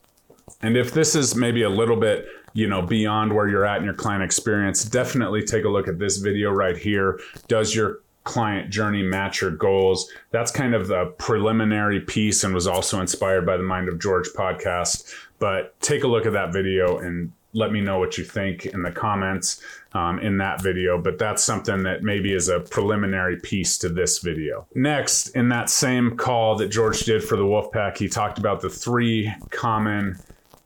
And 0.62 0.77
if 0.77 0.93
this 0.93 1.13
is 1.13 1.36
maybe 1.36 1.63
a 1.63 1.69
little 1.69 1.98
bit, 1.98 2.25
you 2.53 2.67
know, 2.67 2.81
beyond 2.81 3.33
where 3.33 3.50
you're 3.50 3.65
at 3.65 3.79
in 3.79 3.83
your 3.83 3.93
client 3.93 4.24
experience, 4.24 4.86
definitely 4.86 5.43
take 5.43 5.65
a 5.65 5.69
look 5.69 5.89
at 5.89 6.00
this 6.00 6.17
video 6.17 6.51
right 6.51 6.77
here. 6.77 7.19
Does 7.50 7.75
your 7.75 8.00
client 8.23 8.69
journey 8.69 9.03
match 9.03 9.41
your 9.41 9.51
goals. 9.51 10.09
That's 10.31 10.51
kind 10.51 10.75
of 10.75 10.87
the 10.87 11.13
preliminary 11.17 12.01
piece 12.01 12.43
and 12.43 12.53
was 12.53 12.67
also 12.67 13.01
inspired 13.01 13.45
by 13.45 13.57
the 13.57 13.63
Mind 13.63 13.89
of 13.89 13.99
George 13.99 14.29
podcast. 14.35 15.13
But 15.39 15.79
take 15.81 16.03
a 16.03 16.07
look 16.07 16.25
at 16.25 16.33
that 16.33 16.53
video 16.53 16.99
and 16.99 17.31
let 17.53 17.71
me 17.71 17.81
know 17.81 17.99
what 17.99 18.17
you 18.17 18.23
think 18.23 18.65
in 18.67 18.81
the 18.81 18.91
comments 18.91 19.61
um, 19.93 20.19
in 20.19 20.37
that 20.37 20.61
video. 20.61 21.01
But 21.01 21.17
that's 21.17 21.43
something 21.43 21.83
that 21.83 22.03
maybe 22.03 22.33
is 22.33 22.47
a 22.47 22.61
preliminary 22.61 23.37
piece 23.37 23.77
to 23.79 23.89
this 23.89 24.19
video. 24.19 24.67
Next, 24.75 25.29
in 25.29 25.49
that 25.49 25.69
same 25.69 26.15
call 26.15 26.55
that 26.57 26.69
George 26.69 27.01
did 27.01 27.23
for 27.23 27.35
the 27.35 27.43
Wolfpack, 27.43 27.97
he 27.97 28.07
talked 28.07 28.37
about 28.37 28.61
the 28.61 28.69
three 28.69 29.33
common 29.49 30.17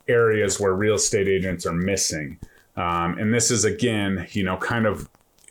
areas 0.07 0.59
where 0.59 0.73
real 0.73 0.95
estate 0.95 1.27
agents 1.27 1.65
are 1.65 1.73
missing. 1.73 2.37
Um, 2.75 3.17
and 3.17 3.33
this 3.33 3.51
is 3.51 3.65
again, 3.65 4.27
you 4.31 4.43
know, 4.43 4.57
kind 4.57 4.85
of 4.85 5.09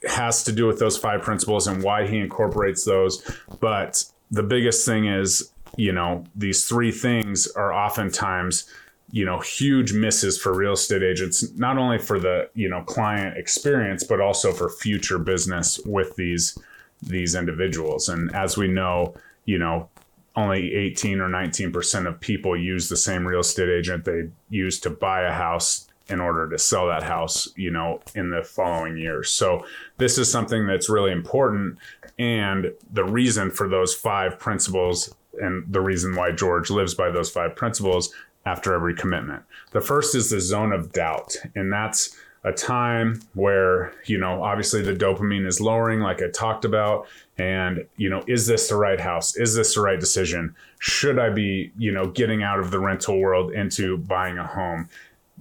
has 0.08 0.42
to 0.44 0.52
do 0.52 0.66
with 0.66 0.78
those 0.78 0.96
five 0.96 1.22
principles 1.22 1.66
and 1.66 1.82
why 1.82 2.06
he 2.06 2.18
incorporates 2.18 2.84
those. 2.84 3.22
But 3.60 4.04
the 4.30 4.42
biggest 4.42 4.86
thing 4.86 5.06
is, 5.06 5.50
you 5.76 5.92
know, 5.92 6.24
these 6.34 6.66
three 6.66 6.92
things 6.92 7.48
are 7.48 7.72
oftentimes, 7.72 8.64
you 9.10 9.24
know, 9.24 9.40
huge 9.40 9.92
misses 9.92 10.38
for 10.38 10.54
real 10.54 10.72
estate 10.72 11.02
agents, 11.02 11.50
not 11.56 11.78
only 11.78 11.98
for 11.98 12.18
the, 12.18 12.48
you 12.54 12.68
know, 12.68 12.82
client 12.82 13.36
experience, 13.36 14.04
but 14.04 14.20
also 14.20 14.52
for 14.52 14.68
future 14.68 15.18
business 15.18 15.78
with 15.84 16.16
these 16.16 16.58
these 17.02 17.34
individuals. 17.34 18.08
And 18.08 18.34
as 18.34 18.56
we 18.56 18.66
know, 18.68 19.14
you 19.44 19.58
know, 19.58 19.90
only 20.36 20.74
18 20.74 21.20
or 21.20 21.28
19% 21.28 22.06
of 22.06 22.18
people 22.20 22.56
use 22.56 22.88
the 22.88 22.96
same 22.96 23.26
real 23.26 23.40
estate 23.40 23.68
agent 23.68 24.04
they 24.04 24.30
use 24.48 24.80
to 24.80 24.90
buy 24.90 25.22
a 25.22 25.32
house 25.32 25.86
in 26.08 26.20
order 26.20 26.48
to 26.50 26.58
sell 26.58 26.86
that 26.88 27.02
house, 27.02 27.48
you 27.56 27.70
know, 27.70 28.00
in 28.14 28.30
the 28.30 28.42
following 28.42 28.96
years. 28.96 29.30
So 29.30 29.64
this 29.96 30.18
is 30.18 30.30
something 30.30 30.66
that's 30.66 30.90
really 30.90 31.12
important. 31.12 31.78
And 32.18 32.72
the 32.92 33.04
reason 33.04 33.50
for 33.50 33.68
those 33.68 33.94
five 33.94 34.38
principles 34.38 35.14
and 35.40 35.64
the 35.72 35.80
reason 35.80 36.14
why 36.14 36.30
George 36.30 36.70
lives 36.70 36.94
by 36.94 37.10
those 37.10 37.30
five 37.30 37.56
principles 37.56 38.12
after 38.46 38.74
every 38.74 38.94
commitment. 38.94 39.42
The 39.72 39.80
first 39.80 40.14
is 40.14 40.30
the 40.30 40.40
zone 40.40 40.72
of 40.72 40.92
doubt. 40.92 41.36
And 41.54 41.72
that's 41.72 42.16
a 42.44 42.52
time 42.52 43.20
where, 43.32 43.94
you 44.04 44.18
know, 44.18 44.42
obviously 44.42 44.82
the 44.82 44.92
dopamine 44.92 45.46
is 45.46 45.60
lowering, 45.60 46.00
like 46.00 46.22
I 46.22 46.28
talked 46.28 46.66
about. 46.66 47.06
And, 47.38 47.86
you 47.96 48.10
know, 48.10 48.22
is 48.26 48.46
this 48.46 48.68
the 48.68 48.76
right 48.76 49.00
house? 49.00 49.34
Is 49.36 49.54
this 49.54 49.74
the 49.74 49.80
right 49.80 49.98
decision? 49.98 50.54
Should 50.78 51.18
I 51.18 51.30
be, 51.30 51.72
you 51.78 51.90
know, 51.90 52.06
getting 52.06 52.42
out 52.42 52.60
of 52.60 52.70
the 52.70 52.78
rental 52.78 53.18
world 53.18 53.52
into 53.52 53.96
buying 53.96 54.36
a 54.36 54.46
home? 54.46 54.90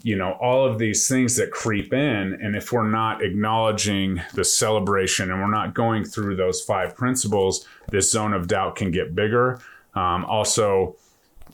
You 0.01 0.15
know 0.15 0.31
all 0.41 0.65
of 0.65 0.79
these 0.79 1.07
things 1.07 1.35
that 1.37 1.51
creep 1.51 1.93
in. 1.93 2.39
And 2.41 2.55
if 2.55 2.71
we're 2.71 2.89
not 2.89 3.23
acknowledging 3.23 4.21
the 4.33 4.43
celebration 4.43 5.31
and 5.31 5.39
we're 5.39 5.51
not 5.51 5.73
going 5.73 6.03
through 6.03 6.35
those 6.35 6.61
five 6.61 6.95
principles 6.95 7.67
this 7.89 8.11
zone 8.11 8.33
of 8.33 8.47
doubt 8.47 8.75
can 8.75 8.91
get 8.91 9.13
bigger. 9.13 9.59
Um, 9.93 10.25
also 10.25 10.95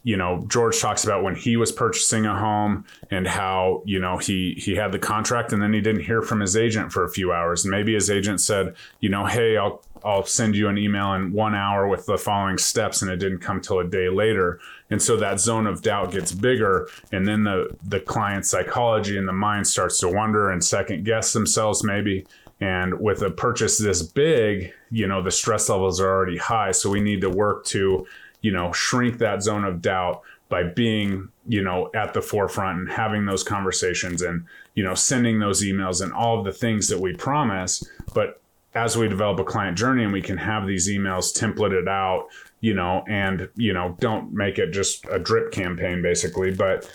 you 0.03 0.15
know 0.15 0.46
george 0.48 0.79
talks 0.79 1.03
about 1.03 1.24
when 1.24 1.36
he 1.36 1.58
was 1.58 1.74
purchasing 1.74 2.25
a 2.25 2.34
home 2.34 2.86
and 3.12 3.27
how 3.27 3.84
you 3.86 4.00
know 4.00 4.17
he 4.17 4.53
he 4.53 4.74
had 4.74 4.93
the 4.93 5.00
contract 5.00 5.51
and 5.51 5.62
then 5.62 5.74
he 5.74 5.81
didn't 5.81 6.03
hear 6.03 6.22
from 6.22 6.39
his 6.39 6.55
agent 6.55 6.93
for 6.93 7.03
a 7.03 7.10
few 7.10 7.34
hours. 7.34 7.65
And 7.65 7.72
maybe 7.72 7.93
his 7.93 8.10
agent 8.10 8.39
said 8.39 8.75
you 9.01 9.10
know 9.10 9.25
hey 9.25 9.58
i'll 9.58 9.84
I'll 10.03 10.25
send 10.25 10.55
you 10.55 10.67
an 10.67 10.77
email 10.77 11.13
in 11.13 11.33
one 11.33 11.55
hour 11.55 11.87
with 11.87 12.05
the 12.05 12.17
following 12.17 12.57
steps, 12.57 13.01
and 13.01 13.11
it 13.11 13.17
didn't 13.17 13.39
come 13.39 13.61
till 13.61 13.79
a 13.79 13.87
day 13.87 14.09
later. 14.09 14.59
And 14.89 15.01
so 15.01 15.17
that 15.17 15.39
zone 15.39 15.67
of 15.67 15.81
doubt 15.81 16.11
gets 16.11 16.31
bigger, 16.31 16.87
and 17.11 17.27
then 17.27 17.43
the 17.43 17.75
the 17.83 17.99
client 17.99 18.45
psychology 18.45 19.17
and 19.17 19.27
the 19.27 19.33
mind 19.33 19.67
starts 19.67 19.99
to 19.99 20.07
wonder 20.07 20.51
and 20.51 20.63
second 20.63 21.05
guess 21.05 21.33
themselves 21.33 21.83
maybe. 21.83 22.25
And 22.61 22.99
with 22.99 23.21
a 23.21 23.29
purchase 23.29 23.77
this 23.77 24.01
big, 24.01 24.73
you 24.91 25.07
know 25.07 25.21
the 25.21 25.31
stress 25.31 25.69
levels 25.69 25.99
are 25.99 26.09
already 26.09 26.37
high, 26.37 26.71
so 26.71 26.89
we 26.89 27.01
need 27.01 27.21
to 27.21 27.29
work 27.29 27.65
to, 27.65 28.05
you 28.41 28.51
know, 28.51 28.71
shrink 28.71 29.17
that 29.19 29.43
zone 29.43 29.63
of 29.63 29.81
doubt 29.81 30.23
by 30.49 30.63
being 30.63 31.29
you 31.47 31.63
know 31.63 31.89
at 31.93 32.13
the 32.13 32.21
forefront 32.21 32.79
and 32.79 32.91
having 32.91 33.25
those 33.25 33.43
conversations 33.43 34.21
and 34.21 34.45
you 34.73 34.83
know 34.83 34.95
sending 34.95 35.39
those 35.39 35.63
emails 35.63 36.01
and 36.01 36.11
all 36.11 36.39
of 36.39 36.45
the 36.45 36.51
things 36.51 36.89
that 36.89 36.99
we 36.99 37.13
promise 37.13 37.83
but 38.13 38.38
as 38.73 38.95
we 38.97 39.07
develop 39.07 39.39
a 39.39 39.43
client 39.43 39.77
journey 39.77 40.03
and 40.03 40.13
we 40.13 40.21
can 40.21 40.38
have 40.38 40.67
these 40.67 40.89
emails 40.89 41.35
templated 41.35 41.88
out, 41.88 42.27
you 42.61 42.73
know, 42.73 43.03
and, 43.07 43.49
you 43.55 43.73
know, 43.73 43.95
don't 43.99 44.31
make 44.31 44.59
it 44.59 44.71
just 44.71 45.05
a 45.09 45.17
drip 45.17 45.51
campaign 45.51 46.01
basically, 46.01 46.51
but 46.53 46.89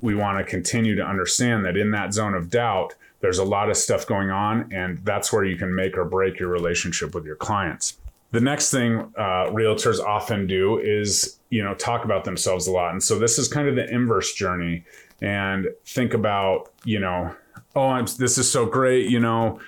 we 0.00 0.14
want 0.14 0.38
to 0.38 0.44
continue 0.44 0.94
to 0.94 1.02
understand 1.02 1.64
that 1.64 1.76
in 1.76 1.90
that 1.90 2.14
zone 2.14 2.34
of 2.34 2.48
doubt, 2.48 2.94
there's 3.20 3.38
a 3.38 3.44
lot 3.44 3.68
of 3.68 3.76
stuff 3.76 4.06
going 4.06 4.30
on, 4.30 4.72
and 4.72 4.98
that's 4.98 5.32
where 5.32 5.44
you 5.44 5.56
can 5.56 5.74
make 5.74 5.98
or 5.98 6.04
break 6.04 6.38
your 6.38 6.48
relationship 6.48 7.14
with 7.14 7.24
your 7.24 7.34
clients. 7.34 7.98
The 8.30 8.40
next 8.40 8.70
thing 8.70 9.12
uh, 9.16 9.50
realtors 9.50 9.98
often 9.98 10.46
do 10.46 10.78
is, 10.78 11.40
you 11.50 11.64
know, 11.64 11.74
talk 11.74 12.04
about 12.04 12.24
themselves 12.24 12.68
a 12.68 12.70
lot. 12.70 12.92
And 12.92 13.02
so 13.02 13.18
this 13.18 13.38
is 13.38 13.48
kind 13.48 13.68
of 13.68 13.74
the 13.74 13.90
inverse 13.92 14.34
journey 14.34 14.84
and 15.20 15.66
think 15.84 16.14
about, 16.14 16.70
you 16.84 17.00
know, 17.00 17.34
oh, 17.74 17.88
I'm, 17.88 18.06
this 18.18 18.38
is 18.38 18.50
so 18.50 18.66
great, 18.66 19.10
you 19.10 19.18
know, 19.18 19.58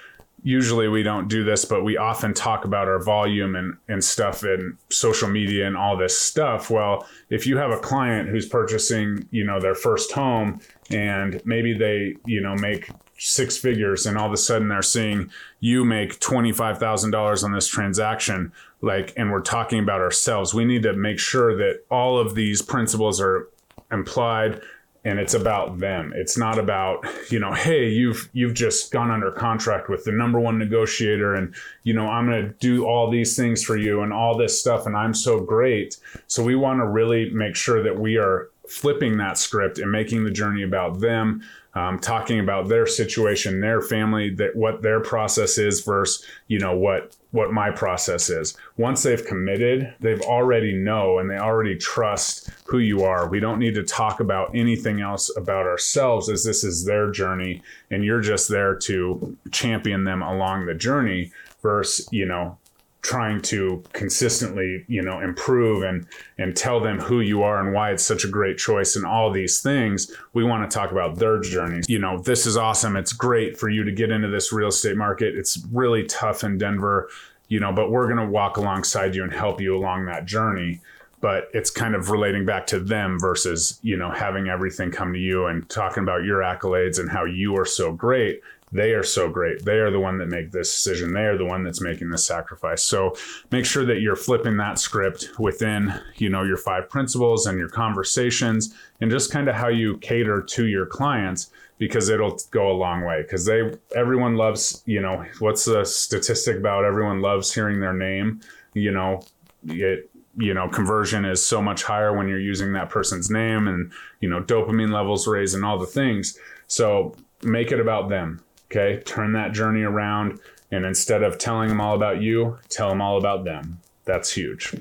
usually 0.42 0.88
we 0.88 1.02
don't 1.02 1.28
do 1.28 1.44
this, 1.44 1.64
but 1.64 1.84
we 1.84 1.96
often 1.96 2.34
talk 2.34 2.64
about 2.64 2.88
our 2.88 3.02
volume 3.02 3.56
and, 3.56 3.76
and 3.88 4.02
stuff 4.02 4.42
and 4.42 4.76
social 4.90 5.28
media 5.28 5.66
and 5.66 5.76
all 5.76 5.96
this 5.96 6.18
stuff. 6.18 6.70
Well, 6.70 7.06
if 7.28 7.46
you 7.46 7.56
have 7.56 7.70
a 7.70 7.78
client 7.78 8.28
who's 8.28 8.48
purchasing, 8.48 9.26
you 9.30 9.44
know, 9.44 9.60
their 9.60 9.74
first 9.74 10.12
home 10.12 10.60
and 10.90 11.40
maybe 11.44 11.72
they, 11.72 12.16
you 12.24 12.40
know, 12.40 12.54
make 12.56 12.90
six 13.18 13.58
figures 13.58 14.06
and 14.06 14.16
all 14.16 14.26
of 14.26 14.32
a 14.32 14.36
sudden 14.36 14.68
they're 14.68 14.82
seeing 14.82 15.30
you 15.60 15.84
make 15.84 16.18
$25,000 16.20 17.44
on 17.44 17.52
this 17.52 17.66
transaction, 17.66 18.52
like, 18.80 19.12
and 19.16 19.30
we're 19.30 19.42
talking 19.42 19.78
about 19.78 20.00
ourselves, 20.00 20.54
we 20.54 20.64
need 20.64 20.82
to 20.82 20.94
make 20.94 21.18
sure 21.18 21.56
that 21.56 21.84
all 21.90 22.18
of 22.18 22.34
these 22.34 22.62
principles 22.62 23.20
are 23.20 23.48
implied 23.92 24.60
and 25.04 25.18
it's 25.18 25.34
about 25.34 25.78
them. 25.78 26.12
It's 26.14 26.36
not 26.36 26.58
about, 26.58 27.06
you 27.30 27.38
know, 27.38 27.52
hey, 27.52 27.88
you've 27.88 28.28
you've 28.32 28.54
just 28.54 28.92
gone 28.92 29.10
under 29.10 29.32
contract 29.32 29.88
with 29.88 30.04
the 30.04 30.12
number 30.12 30.38
one 30.38 30.58
negotiator 30.58 31.34
and 31.34 31.54
you 31.84 31.94
know, 31.94 32.08
I'm 32.08 32.26
going 32.26 32.42
to 32.42 32.52
do 32.58 32.86
all 32.86 33.10
these 33.10 33.36
things 33.36 33.62
for 33.62 33.76
you 33.76 34.02
and 34.02 34.12
all 34.12 34.36
this 34.36 34.58
stuff 34.58 34.86
and 34.86 34.96
I'm 34.96 35.14
so 35.14 35.40
great. 35.40 35.96
So 36.26 36.42
we 36.42 36.54
want 36.54 36.80
to 36.80 36.86
really 36.86 37.30
make 37.30 37.56
sure 37.56 37.82
that 37.82 37.98
we 37.98 38.18
are 38.18 38.50
flipping 38.68 39.16
that 39.18 39.36
script 39.36 39.78
and 39.78 39.90
making 39.90 40.24
the 40.24 40.30
journey 40.30 40.62
about 40.62 41.00
them 41.00 41.42
um, 41.74 41.98
talking 41.98 42.40
about 42.40 42.68
their 42.68 42.86
situation, 42.86 43.60
their 43.60 43.80
family, 43.80 44.30
that 44.30 44.56
what 44.56 44.82
their 44.82 45.00
process 45.00 45.58
is 45.58 45.80
versus 45.80 46.24
you 46.48 46.58
know 46.58 46.76
what 46.76 47.16
what 47.30 47.52
my 47.52 47.70
process 47.70 48.28
is. 48.28 48.56
Once 48.76 49.02
they've 49.02 49.24
committed, 49.24 49.94
they've 50.00 50.22
already 50.22 50.74
know 50.74 51.18
and 51.18 51.30
they 51.30 51.38
already 51.38 51.76
trust 51.76 52.50
who 52.66 52.78
you 52.78 53.04
are. 53.04 53.28
We 53.28 53.38
don't 53.38 53.60
need 53.60 53.74
to 53.76 53.84
talk 53.84 54.18
about 54.18 54.50
anything 54.54 55.00
else 55.00 55.30
about 55.36 55.66
ourselves 55.66 56.28
as 56.28 56.44
this 56.44 56.64
is 56.64 56.84
their 56.84 57.10
journey 57.12 57.62
and 57.90 58.04
you're 58.04 58.20
just 58.20 58.48
there 58.48 58.74
to 58.74 59.36
champion 59.52 60.04
them 60.04 60.22
along 60.22 60.66
the 60.66 60.74
journey 60.74 61.30
versus 61.62 62.08
you 62.10 62.26
know 62.26 62.58
trying 63.02 63.40
to 63.40 63.82
consistently 63.92 64.84
you 64.88 65.02
know 65.02 65.20
improve 65.20 65.82
and 65.82 66.06
and 66.38 66.56
tell 66.56 66.80
them 66.80 66.98
who 66.98 67.20
you 67.20 67.42
are 67.42 67.60
and 67.60 67.72
why 67.72 67.90
it's 67.90 68.04
such 68.04 68.24
a 68.24 68.28
great 68.28 68.58
choice 68.58 68.96
and 68.96 69.06
all 69.06 69.30
these 69.30 69.60
things 69.60 70.12
we 70.32 70.44
want 70.44 70.68
to 70.68 70.74
talk 70.74 70.90
about 70.90 71.16
their 71.16 71.40
journeys. 71.40 71.88
You 71.88 71.98
know 71.98 72.18
this 72.18 72.46
is 72.46 72.56
awesome. 72.56 72.96
It's 72.96 73.12
great 73.12 73.58
for 73.58 73.68
you 73.68 73.84
to 73.84 73.92
get 73.92 74.10
into 74.10 74.28
this 74.28 74.52
real 74.52 74.68
estate 74.68 74.96
market. 74.96 75.34
It's 75.36 75.64
really 75.72 76.04
tough 76.04 76.44
in 76.44 76.58
denver 76.58 77.08
you 77.48 77.60
know 77.60 77.72
but 77.72 77.90
we're 77.90 78.06
going 78.06 78.24
to 78.24 78.32
walk 78.32 78.56
alongside 78.56 79.14
you 79.14 79.22
and 79.22 79.32
help 79.32 79.60
you 79.60 79.76
along 79.76 80.06
that 80.06 80.24
journey. 80.24 80.80
But 81.20 81.48
it's 81.52 81.70
kind 81.70 81.94
of 81.94 82.08
relating 82.08 82.46
back 82.46 82.66
to 82.68 82.80
them 82.80 83.18
versus 83.20 83.78
you 83.82 83.96
know 83.96 84.10
having 84.10 84.48
everything 84.48 84.90
come 84.90 85.12
to 85.12 85.18
you 85.18 85.46
and 85.46 85.68
talking 85.68 86.02
about 86.02 86.24
your 86.24 86.38
accolades 86.38 86.98
and 86.98 87.10
how 87.10 87.24
you 87.24 87.58
are 87.58 87.66
so 87.66 87.92
great 87.92 88.40
they 88.72 88.92
are 88.92 89.02
so 89.02 89.28
great. 89.28 89.64
They 89.64 89.78
are 89.78 89.90
the 89.90 90.00
one 90.00 90.18
that 90.18 90.28
make 90.28 90.52
this 90.52 90.72
decision. 90.72 91.12
They 91.12 91.24
are 91.24 91.36
the 91.36 91.44
one 91.44 91.64
that's 91.64 91.80
making 91.80 92.10
this 92.10 92.24
sacrifice. 92.24 92.82
So 92.82 93.16
make 93.50 93.64
sure 93.64 93.84
that 93.84 94.00
you're 94.00 94.16
flipping 94.16 94.56
that 94.58 94.78
script 94.78 95.30
within, 95.38 95.92
you 96.16 96.28
know, 96.28 96.44
your 96.44 96.56
five 96.56 96.88
principles 96.88 97.46
and 97.46 97.58
your 97.58 97.68
conversations 97.68 98.74
and 99.00 99.10
just 99.10 99.32
kind 99.32 99.48
of 99.48 99.56
how 99.56 99.68
you 99.68 99.98
cater 99.98 100.40
to 100.42 100.66
your 100.66 100.86
clients 100.86 101.50
because 101.78 102.10
it'll 102.10 102.38
go 102.50 102.70
a 102.70 102.76
long 102.76 103.04
way 103.04 103.22
because 103.22 103.44
they 103.44 103.72
everyone 103.96 104.36
loves, 104.36 104.82
you 104.86 105.00
know, 105.00 105.24
what's 105.40 105.64
the 105.64 105.84
statistic 105.84 106.56
about 106.56 106.84
everyone 106.84 107.20
loves 107.20 107.52
hearing 107.52 107.80
their 107.80 107.94
name, 107.94 108.40
you 108.74 108.92
know, 108.92 109.20
it 109.66 110.10
you 110.36 110.54
know 110.54 110.68
conversion 110.68 111.24
is 111.24 111.44
so 111.44 111.60
much 111.60 111.82
higher 111.82 112.16
when 112.16 112.28
you're 112.28 112.38
using 112.38 112.72
that 112.72 112.88
person's 112.88 113.30
name 113.30 113.66
and 113.66 113.90
you 114.20 114.28
know 114.28 114.40
dopamine 114.40 114.92
levels 114.92 115.26
raise 115.26 115.54
and 115.54 115.64
all 115.64 115.78
the 115.78 115.86
things 115.86 116.38
so 116.68 117.14
make 117.42 117.72
it 117.72 117.80
about 117.80 118.08
them 118.08 118.40
Okay, 118.70 119.02
turn 119.02 119.32
that 119.32 119.52
journey 119.52 119.82
around. 119.82 120.38
And 120.70 120.84
instead 120.84 121.22
of 121.22 121.38
telling 121.38 121.68
them 121.68 121.80
all 121.80 121.96
about 121.96 122.22
you, 122.22 122.58
tell 122.68 122.88
them 122.88 123.00
all 123.00 123.18
about 123.18 123.44
them. 123.44 123.80
That's 124.04 124.32
huge. 124.32 124.74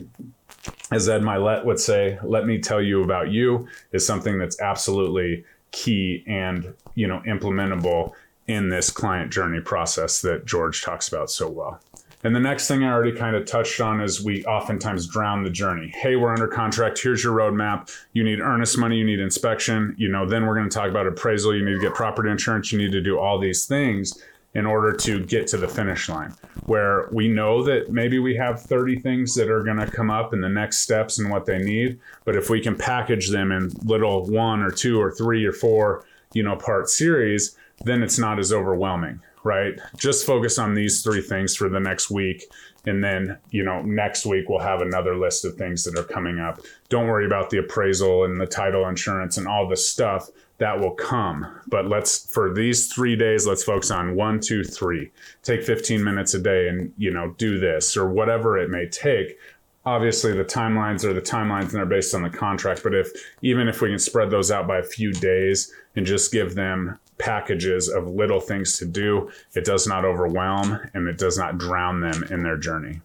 As 0.91 1.09
Ed 1.09 1.21
Mylett 1.21 1.65
would 1.65 1.79
say, 1.79 2.19
let 2.23 2.45
me 2.45 2.59
tell 2.59 2.81
you 2.81 3.03
about 3.03 3.31
you 3.31 3.67
is 3.91 4.05
something 4.05 4.37
that's 4.37 4.59
absolutely 4.61 5.43
key 5.71 6.23
and 6.27 6.73
you 6.95 7.07
know 7.07 7.21
implementable 7.27 8.11
in 8.47 8.69
this 8.69 8.89
client 8.89 9.31
journey 9.31 9.61
process 9.61 10.21
that 10.21 10.45
George 10.45 10.83
talks 10.83 11.07
about 11.07 11.29
so 11.29 11.47
well. 11.47 11.79
And 12.23 12.35
the 12.35 12.39
next 12.39 12.67
thing 12.67 12.83
I 12.83 12.91
already 12.91 13.13
kind 13.13 13.35
of 13.35 13.45
touched 13.45 13.79
on 13.79 14.01
is 14.01 14.21
we 14.21 14.43
oftentimes 14.43 15.07
drown 15.07 15.43
the 15.43 15.49
journey. 15.49 15.93
Hey, 15.95 16.17
we're 16.17 16.33
under 16.33 16.47
contract. 16.47 17.01
Here's 17.01 17.23
your 17.23 17.33
roadmap. 17.33 17.95
You 18.11 18.25
need 18.25 18.41
earnest 18.41 18.77
money. 18.77 18.97
You 18.97 19.05
need 19.05 19.21
inspection. 19.21 19.95
You 19.97 20.09
know, 20.09 20.27
then 20.27 20.45
we're 20.45 20.55
going 20.55 20.69
to 20.69 20.73
talk 20.73 20.89
about 20.89 21.07
appraisal. 21.07 21.55
You 21.55 21.63
need 21.63 21.75
to 21.75 21.79
get 21.79 21.93
property 21.93 22.29
insurance. 22.29 22.73
You 22.73 22.77
need 22.77 22.91
to 22.91 23.01
do 23.01 23.17
all 23.17 23.39
these 23.39 23.65
things 23.65 24.21
in 24.55 24.65
order 24.65 24.91
to 24.91 25.23
get 25.25 25.47
to 25.47 25.57
the 25.57 25.67
finish 25.67 26.09
line 26.09 26.33
where 26.65 27.07
we 27.11 27.27
know 27.27 27.63
that 27.63 27.91
maybe 27.91 28.19
we 28.19 28.35
have 28.35 28.61
30 28.61 28.99
things 28.99 29.35
that 29.35 29.49
are 29.49 29.63
going 29.63 29.77
to 29.77 29.85
come 29.85 30.09
up 30.09 30.33
in 30.33 30.41
the 30.41 30.49
next 30.49 30.79
steps 30.79 31.19
and 31.19 31.29
what 31.29 31.45
they 31.45 31.59
need 31.59 31.99
but 32.25 32.35
if 32.35 32.49
we 32.49 32.59
can 32.59 32.75
package 32.75 33.29
them 33.29 33.51
in 33.51 33.69
little 33.83 34.25
one 34.25 34.61
or 34.61 34.71
two 34.71 34.99
or 34.99 35.11
three 35.11 35.45
or 35.45 35.53
four 35.53 36.03
you 36.33 36.41
know 36.41 36.55
part 36.55 36.89
series 36.89 37.55
then 37.85 38.01
it's 38.01 38.17
not 38.17 38.39
as 38.39 38.51
overwhelming 38.51 39.21
right? 39.43 39.73
Just 39.97 40.25
focus 40.25 40.57
on 40.57 40.73
these 40.73 41.01
three 41.01 41.21
things 41.21 41.55
for 41.55 41.69
the 41.69 41.79
next 41.79 42.09
week. 42.09 42.43
And 42.85 43.03
then, 43.03 43.37
you 43.51 43.63
know, 43.63 43.81
next 43.81 44.25
week 44.25 44.49
we'll 44.49 44.59
have 44.59 44.81
another 44.81 45.15
list 45.15 45.45
of 45.45 45.55
things 45.55 45.83
that 45.83 45.97
are 45.97 46.03
coming 46.03 46.39
up. 46.39 46.59
Don't 46.89 47.07
worry 47.07 47.25
about 47.25 47.49
the 47.49 47.59
appraisal 47.59 48.25
and 48.25 48.39
the 48.39 48.45
title 48.45 48.87
insurance 48.87 49.37
and 49.37 49.47
all 49.47 49.67
the 49.67 49.77
stuff 49.77 50.29
that 50.57 50.79
will 50.79 50.91
come. 50.91 51.47
But 51.67 51.87
let's, 51.87 52.31
for 52.31 52.53
these 52.53 52.91
three 52.91 53.15
days, 53.15 53.47
let's 53.47 53.63
focus 53.63 53.91
on 53.91 54.15
one, 54.15 54.39
two, 54.39 54.63
three. 54.63 55.11
Take 55.43 55.63
15 55.63 56.03
minutes 56.03 56.33
a 56.33 56.39
day 56.39 56.67
and, 56.67 56.93
you 56.97 57.11
know, 57.11 57.33
do 57.37 57.59
this 57.59 57.95
or 57.95 58.09
whatever 58.09 58.57
it 58.57 58.69
may 58.69 58.87
take 58.87 59.37
obviously 59.85 60.33
the 60.33 60.43
timelines 60.43 61.05
are 61.05 61.13
the 61.13 61.21
timelines 61.21 61.61
and 61.61 61.71
they're 61.71 61.85
based 61.85 62.13
on 62.13 62.21
the 62.21 62.29
contract 62.29 62.83
but 62.83 62.93
if 62.93 63.09
even 63.41 63.67
if 63.69 63.81
we 63.81 63.89
can 63.89 63.97
spread 63.97 64.29
those 64.29 64.51
out 64.51 64.67
by 64.67 64.77
a 64.77 64.83
few 64.83 65.13
days 65.13 65.73
and 65.95 66.05
just 66.05 66.33
give 66.33 66.53
them 66.53 66.99
packages 67.19 67.87
of 67.87 68.07
little 68.07 68.39
things 68.39 68.77
to 68.79 68.85
do. 68.85 69.29
It 69.53 69.65
does 69.65 69.85
not 69.85 70.05
overwhelm 70.05 70.79
and 70.93 71.07
it 71.07 71.17
does 71.17 71.37
not 71.37 71.57
drown 71.57 71.99
them 71.99 72.23
in 72.31 72.43
their 72.43 72.57
journey. 72.57 73.01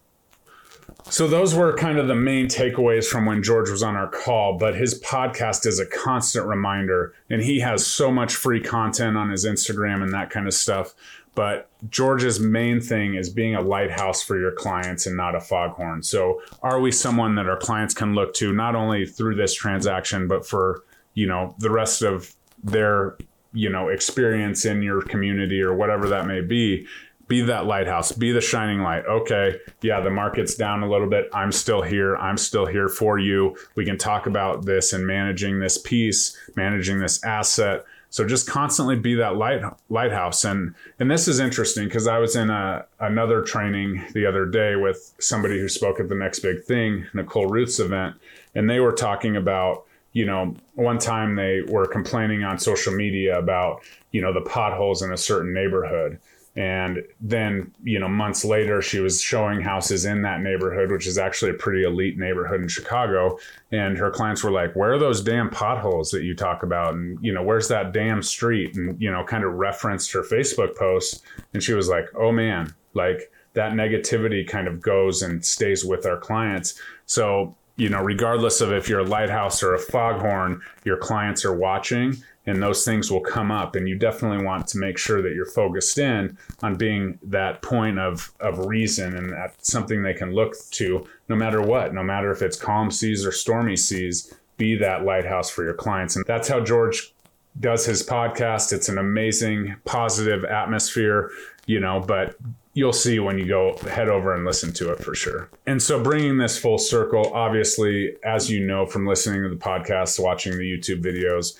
So 1.09 1.27
those 1.27 1.53
were 1.53 1.75
kind 1.75 1.99
of 1.99 2.07
the 2.07 2.15
main 2.15 2.47
takeaways 2.47 3.05
from 3.05 3.27
when 3.27 3.43
George 3.43 3.69
was 3.69 3.83
on 3.83 3.95
our 3.95 4.09
call, 4.09 4.57
but 4.57 4.75
his 4.75 4.99
podcast 5.01 5.67
is 5.67 5.79
a 5.79 5.85
constant 5.85 6.47
reminder 6.47 7.13
and 7.29 7.43
he 7.43 7.59
has 7.59 7.85
so 7.85 8.11
much 8.11 8.35
free 8.35 8.59
content 8.59 9.15
on 9.15 9.29
his 9.29 9.45
Instagram 9.45 10.01
and 10.01 10.11
that 10.13 10.31
kind 10.31 10.47
of 10.47 10.53
stuff. 10.53 10.95
But 11.35 11.69
George's 11.89 12.39
main 12.39 12.79
thing 12.79 13.15
is 13.15 13.29
being 13.29 13.55
a 13.55 13.61
lighthouse 13.61 14.23
for 14.23 14.39
your 14.39 14.53
clients 14.53 15.05
and 15.05 15.15
not 15.15 15.35
a 15.35 15.41
foghorn. 15.41 16.01
So, 16.01 16.41
are 16.63 16.79
we 16.79 16.91
someone 16.91 17.35
that 17.35 17.47
our 17.47 17.57
clients 17.57 17.93
can 17.93 18.15
look 18.15 18.33
to 18.35 18.53
not 18.53 18.73
only 18.73 19.05
through 19.05 19.35
this 19.35 19.53
transaction, 19.53 20.29
but 20.29 20.47
for 20.47 20.83
you 21.13 21.27
know 21.27 21.53
the 21.59 21.69
rest 21.69 22.01
of 22.01 22.33
their 22.63 23.17
you 23.55 23.69
know 23.69 23.89
experience 23.89 24.65
in 24.65 24.81
your 24.81 25.01
community 25.01 25.61
or 25.61 25.73
whatever 25.73 26.07
that 26.09 26.27
may 26.27 26.41
be? 26.41 26.87
Be 27.27 27.41
that 27.41 27.65
lighthouse, 27.65 28.11
be 28.11 28.31
the 28.31 28.41
shining 28.41 28.81
light. 28.81 29.03
Okay, 29.07 29.55
yeah, 29.81 29.99
the 29.99 30.11
market's 30.11 30.53
down 30.53 30.83
a 30.83 30.89
little 30.89 31.09
bit. 31.09 31.27
I'm 31.33 31.51
still 31.51 31.81
here. 31.81 32.15
I'm 32.17 32.37
still 32.37 32.67
here 32.67 32.87
for 32.87 33.17
you. 33.17 33.57
We 33.73 33.83
can 33.83 33.97
talk 33.97 34.27
about 34.27 34.65
this 34.65 34.93
and 34.93 35.07
managing 35.07 35.59
this 35.59 35.79
piece, 35.79 36.37
managing 36.55 36.99
this 36.99 37.23
asset 37.23 37.85
so 38.15 38.25
just 38.25 38.47
constantly 38.47 38.95
be 38.95 39.15
that 39.15 39.35
light 39.35 39.61
lighthouse. 39.89 40.45
And 40.45 40.73
and 41.01 41.11
this 41.11 41.27
is 41.27 41.41
interesting 41.41 41.83
because 41.83 42.07
I 42.07 42.17
was 42.17 42.37
in 42.37 42.49
a 42.49 42.85
another 43.01 43.41
training 43.41 44.05
the 44.13 44.25
other 44.25 44.45
day 44.45 44.77
with 44.77 45.13
somebody 45.19 45.59
who 45.59 45.67
spoke 45.67 45.99
at 45.99 46.07
the 46.07 46.15
next 46.15 46.39
big 46.39 46.63
thing, 46.63 47.07
Nicole 47.13 47.47
Ruth's 47.47 47.77
event, 47.77 48.15
and 48.55 48.69
they 48.69 48.79
were 48.79 48.93
talking 48.93 49.35
about 49.35 49.83
you 50.15 50.25
know, 50.25 50.55
one 50.75 50.97
time 50.97 51.35
they 51.35 51.61
were 51.67 51.85
complaining 51.85 52.45
on 52.45 52.57
social 52.57 52.95
media 52.95 53.37
about, 53.37 53.81
you 54.11 54.21
know, 54.21 54.33
the 54.33 54.41
potholes 54.41 55.01
in 55.01 55.11
a 55.11 55.17
certain 55.17 55.53
neighborhood. 55.53 56.17
And 56.55 57.03
then, 57.19 57.73
you 57.83 57.99
know, 57.99 58.07
months 58.07 58.45
later, 58.45 58.81
she 58.81 59.01
was 59.01 59.21
showing 59.21 59.59
houses 59.59 60.05
in 60.05 60.21
that 60.21 60.39
neighborhood, 60.39 60.89
which 60.89 61.05
is 61.05 61.17
actually 61.17 61.51
a 61.51 61.55
pretty 61.55 61.83
elite 61.83 62.17
neighborhood 62.17 62.61
in 62.61 62.69
Chicago. 62.69 63.37
And 63.73 63.97
her 63.97 64.09
clients 64.09 64.41
were 64.41 64.51
like, 64.51 64.73
Where 64.73 64.93
are 64.93 64.97
those 64.97 65.21
damn 65.21 65.49
potholes 65.49 66.11
that 66.11 66.23
you 66.23 66.33
talk 66.33 66.63
about? 66.63 66.93
And, 66.93 67.19
you 67.21 67.33
know, 67.33 67.43
where's 67.43 67.67
that 67.67 67.91
damn 67.91 68.23
street? 68.23 68.77
And, 68.77 68.99
you 69.01 69.11
know, 69.11 69.25
kind 69.25 69.43
of 69.43 69.55
referenced 69.55 70.13
her 70.13 70.21
Facebook 70.21 70.77
post. 70.77 71.23
And 71.53 71.61
she 71.61 71.73
was 71.73 71.89
like, 71.89 72.05
Oh 72.15 72.31
man, 72.31 72.73
like 72.93 73.33
that 73.51 73.73
negativity 73.73 74.47
kind 74.47 74.69
of 74.69 74.79
goes 74.81 75.23
and 75.23 75.43
stays 75.43 75.83
with 75.83 76.05
our 76.05 76.17
clients. 76.17 76.79
So, 77.05 77.57
you 77.77 77.89
know, 77.89 78.01
regardless 78.01 78.61
of 78.61 78.71
if 78.71 78.87
you're 78.87 79.01
a 79.01 79.05
lighthouse 79.05 79.61
or 79.61 79.73
a 79.73 79.79
foghorn, 79.79 80.61
your 80.83 80.97
clients 80.97 81.43
are 81.43 81.55
watching 81.55 82.15
and 82.45 82.61
those 82.61 82.85
things 82.85 83.11
will 83.11 83.21
come 83.21 83.51
up. 83.51 83.75
And 83.75 83.87
you 83.87 83.97
definitely 83.97 84.45
want 84.45 84.67
to 84.67 84.77
make 84.77 84.97
sure 84.97 85.21
that 85.21 85.33
you're 85.33 85.45
focused 85.45 85.97
in 85.97 86.37
on 86.61 86.75
being 86.75 87.19
that 87.23 87.61
point 87.61 87.99
of 87.99 88.31
of 88.39 88.65
reason 88.65 89.15
and 89.15 89.33
that 89.33 89.65
something 89.65 90.03
they 90.03 90.13
can 90.13 90.33
look 90.33 90.53
to 90.71 91.05
no 91.27 91.35
matter 91.35 91.61
what 91.61 91.93
no 91.93 92.03
matter 92.03 92.31
if 92.31 92.41
it's 92.41 92.57
calm 92.57 92.91
seas 92.91 93.25
or 93.25 93.31
stormy 93.31 93.75
seas 93.75 94.33
be 94.57 94.75
that 94.75 95.03
lighthouse 95.03 95.49
for 95.49 95.63
your 95.63 95.73
clients. 95.73 96.15
And 96.15 96.25
that's 96.25 96.47
how 96.47 96.61
george 96.61 97.13
does 97.59 97.85
his 97.85 98.03
podcast. 98.03 98.73
It's 98.73 98.89
an 98.89 98.97
amazing 98.97 99.75
positive 99.85 100.45
atmosphere 100.45 101.31
you 101.65 101.79
know 101.79 101.99
but 101.99 102.35
you'll 102.75 102.93
see 102.93 103.19
when 103.19 103.39
you 103.39 103.47
go 103.47 103.75
head 103.89 104.09
over 104.09 104.35
and 104.35 104.45
listen 104.45 104.71
to 104.73 104.91
it 104.91 104.99
for 104.99 105.15
sure. 105.15 105.49
And 105.65 105.81
so, 105.81 106.03
bringing 106.03 106.37
this 106.37 106.59
full 106.59 106.77
circle, 106.77 107.33
obviously, 107.33 108.15
as 108.23 108.51
you 108.51 108.63
know 108.63 108.85
from 108.85 109.07
listening 109.07 109.41
to 109.41 109.49
the 109.49 109.55
podcast, 109.55 110.19
watching 110.19 110.57
the 110.57 110.63
YouTube 110.63 111.01
videos, 111.01 111.57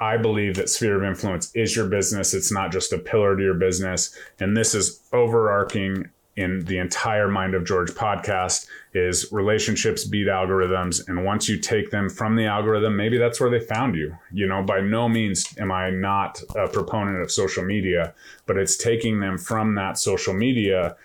I 0.00 0.16
believe 0.16 0.54
that 0.56 0.70
sphere 0.70 0.96
of 0.96 1.04
influence 1.04 1.54
is 1.54 1.76
your 1.76 1.88
business. 1.88 2.32
It's 2.32 2.52
not 2.52 2.72
just 2.72 2.92
a 2.92 2.98
pillar 2.98 3.36
to 3.36 3.42
your 3.42 3.54
business. 3.54 4.16
And 4.40 4.56
this 4.56 4.74
is 4.74 5.00
overarching 5.12 6.08
in 6.36 6.64
the 6.64 6.78
entire 6.78 7.28
Mind 7.28 7.54
of 7.54 7.64
George 7.64 7.90
podcast 7.92 8.66
is 8.92 9.30
relationships 9.32 10.04
beat 10.04 10.26
algorithms. 10.26 11.06
And 11.08 11.24
once 11.24 11.48
you 11.48 11.58
take 11.58 11.90
them 11.90 12.08
from 12.08 12.36
the 12.36 12.46
algorithm, 12.46 12.96
maybe 12.96 13.18
that's 13.18 13.40
where 13.40 13.50
they 13.50 13.60
found 13.60 13.94
you. 13.94 14.16
You 14.32 14.46
know, 14.46 14.62
by 14.62 14.80
no 14.80 15.08
means 15.08 15.46
am 15.58 15.70
I 15.70 15.90
not 15.90 16.42
a 16.56 16.68
proponent 16.68 17.20
of 17.22 17.30
social 17.30 17.64
media, 17.64 18.14
but 18.46 18.56
it's 18.56 18.76
taking 18.76 19.20
them 19.20 19.38
from 19.38 19.74
that 19.76 19.98
social 19.98 20.34
media, 20.34 20.96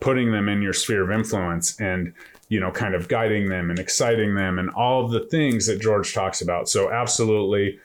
putting 0.00 0.32
them 0.32 0.48
in 0.48 0.62
your 0.62 0.72
sphere 0.72 1.04
of 1.04 1.10
influence 1.10 1.78
and 1.80 2.12
you 2.50 2.58
know, 2.58 2.70
kind 2.70 2.94
of 2.94 3.08
guiding 3.08 3.50
them 3.50 3.68
and 3.68 3.78
exciting 3.78 4.34
them 4.34 4.58
and 4.58 4.70
all 4.70 5.04
of 5.04 5.10
the 5.10 5.20
things 5.20 5.66
that 5.66 5.82
George 5.82 6.14
talks 6.14 6.40
about. 6.40 6.66
So, 6.66 6.90
absolutely 6.90 7.78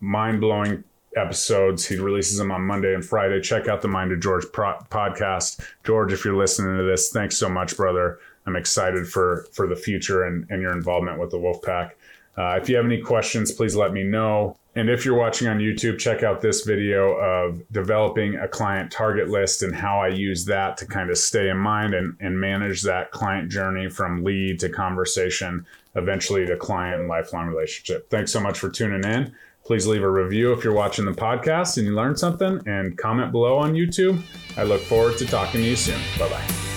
mind 0.00 0.40
blowing 0.40 0.84
episodes. 1.16 1.86
He 1.86 1.96
releases 1.96 2.38
them 2.38 2.50
on 2.50 2.62
Monday 2.62 2.94
and 2.94 3.04
Friday. 3.04 3.40
Check 3.40 3.68
out 3.68 3.82
the 3.82 3.88
Mind 3.88 4.12
of 4.12 4.20
George 4.20 4.44
pro- 4.52 4.78
podcast. 4.90 5.60
George, 5.84 6.12
if 6.12 6.24
you're 6.24 6.36
listening 6.36 6.76
to 6.78 6.84
this, 6.84 7.10
thanks 7.10 7.36
so 7.36 7.48
much, 7.48 7.76
brother. 7.76 8.18
I'm 8.46 8.56
excited 8.56 9.06
for 9.06 9.46
for 9.52 9.66
the 9.66 9.76
future 9.76 10.24
and, 10.24 10.46
and 10.50 10.60
your 10.60 10.72
involvement 10.72 11.18
with 11.18 11.30
the 11.30 11.38
Wolfpack. 11.38 11.92
Uh, 12.36 12.58
if 12.60 12.68
you 12.68 12.76
have 12.76 12.84
any 12.84 13.00
questions, 13.00 13.52
please 13.52 13.76
let 13.76 13.92
me 13.92 14.02
know. 14.02 14.56
And 14.74 14.88
if 14.88 15.04
you're 15.04 15.18
watching 15.18 15.48
on 15.48 15.58
YouTube, 15.58 15.98
check 15.98 16.22
out 16.22 16.40
this 16.40 16.64
video 16.64 17.12
of 17.12 17.62
developing 17.70 18.36
a 18.36 18.48
client 18.48 18.90
target 18.90 19.28
list 19.28 19.62
and 19.62 19.74
how 19.74 20.00
I 20.00 20.08
use 20.08 20.46
that 20.46 20.78
to 20.78 20.86
kind 20.86 21.10
of 21.10 21.18
stay 21.18 21.50
in 21.50 21.58
mind 21.58 21.92
and, 21.92 22.16
and 22.20 22.40
manage 22.40 22.80
that 22.82 23.10
client 23.10 23.50
journey 23.50 23.90
from 23.90 24.24
lead 24.24 24.60
to 24.60 24.70
conversation, 24.70 25.66
eventually 25.94 26.46
to 26.46 26.56
client 26.56 27.00
and 27.00 27.08
lifelong 27.08 27.48
relationship. 27.48 28.08
Thanks 28.08 28.32
so 28.32 28.40
much 28.40 28.58
for 28.58 28.70
tuning 28.70 29.04
in. 29.04 29.34
Please 29.64 29.86
leave 29.86 30.02
a 30.02 30.10
review 30.10 30.52
if 30.52 30.64
you're 30.64 30.74
watching 30.74 31.04
the 31.04 31.12
podcast 31.12 31.78
and 31.78 31.86
you 31.86 31.94
learned 31.94 32.18
something 32.18 32.60
and 32.66 32.98
comment 32.98 33.30
below 33.32 33.58
on 33.58 33.74
YouTube. 33.74 34.22
I 34.56 34.64
look 34.64 34.80
forward 34.82 35.18
to 35.18 35.26
talking 35.26 35.60
to 35.60 35.66
you 35.66 35.76
soon. 35.76 36.00
Bye 36.18 36.28
bye. 36.28 36.71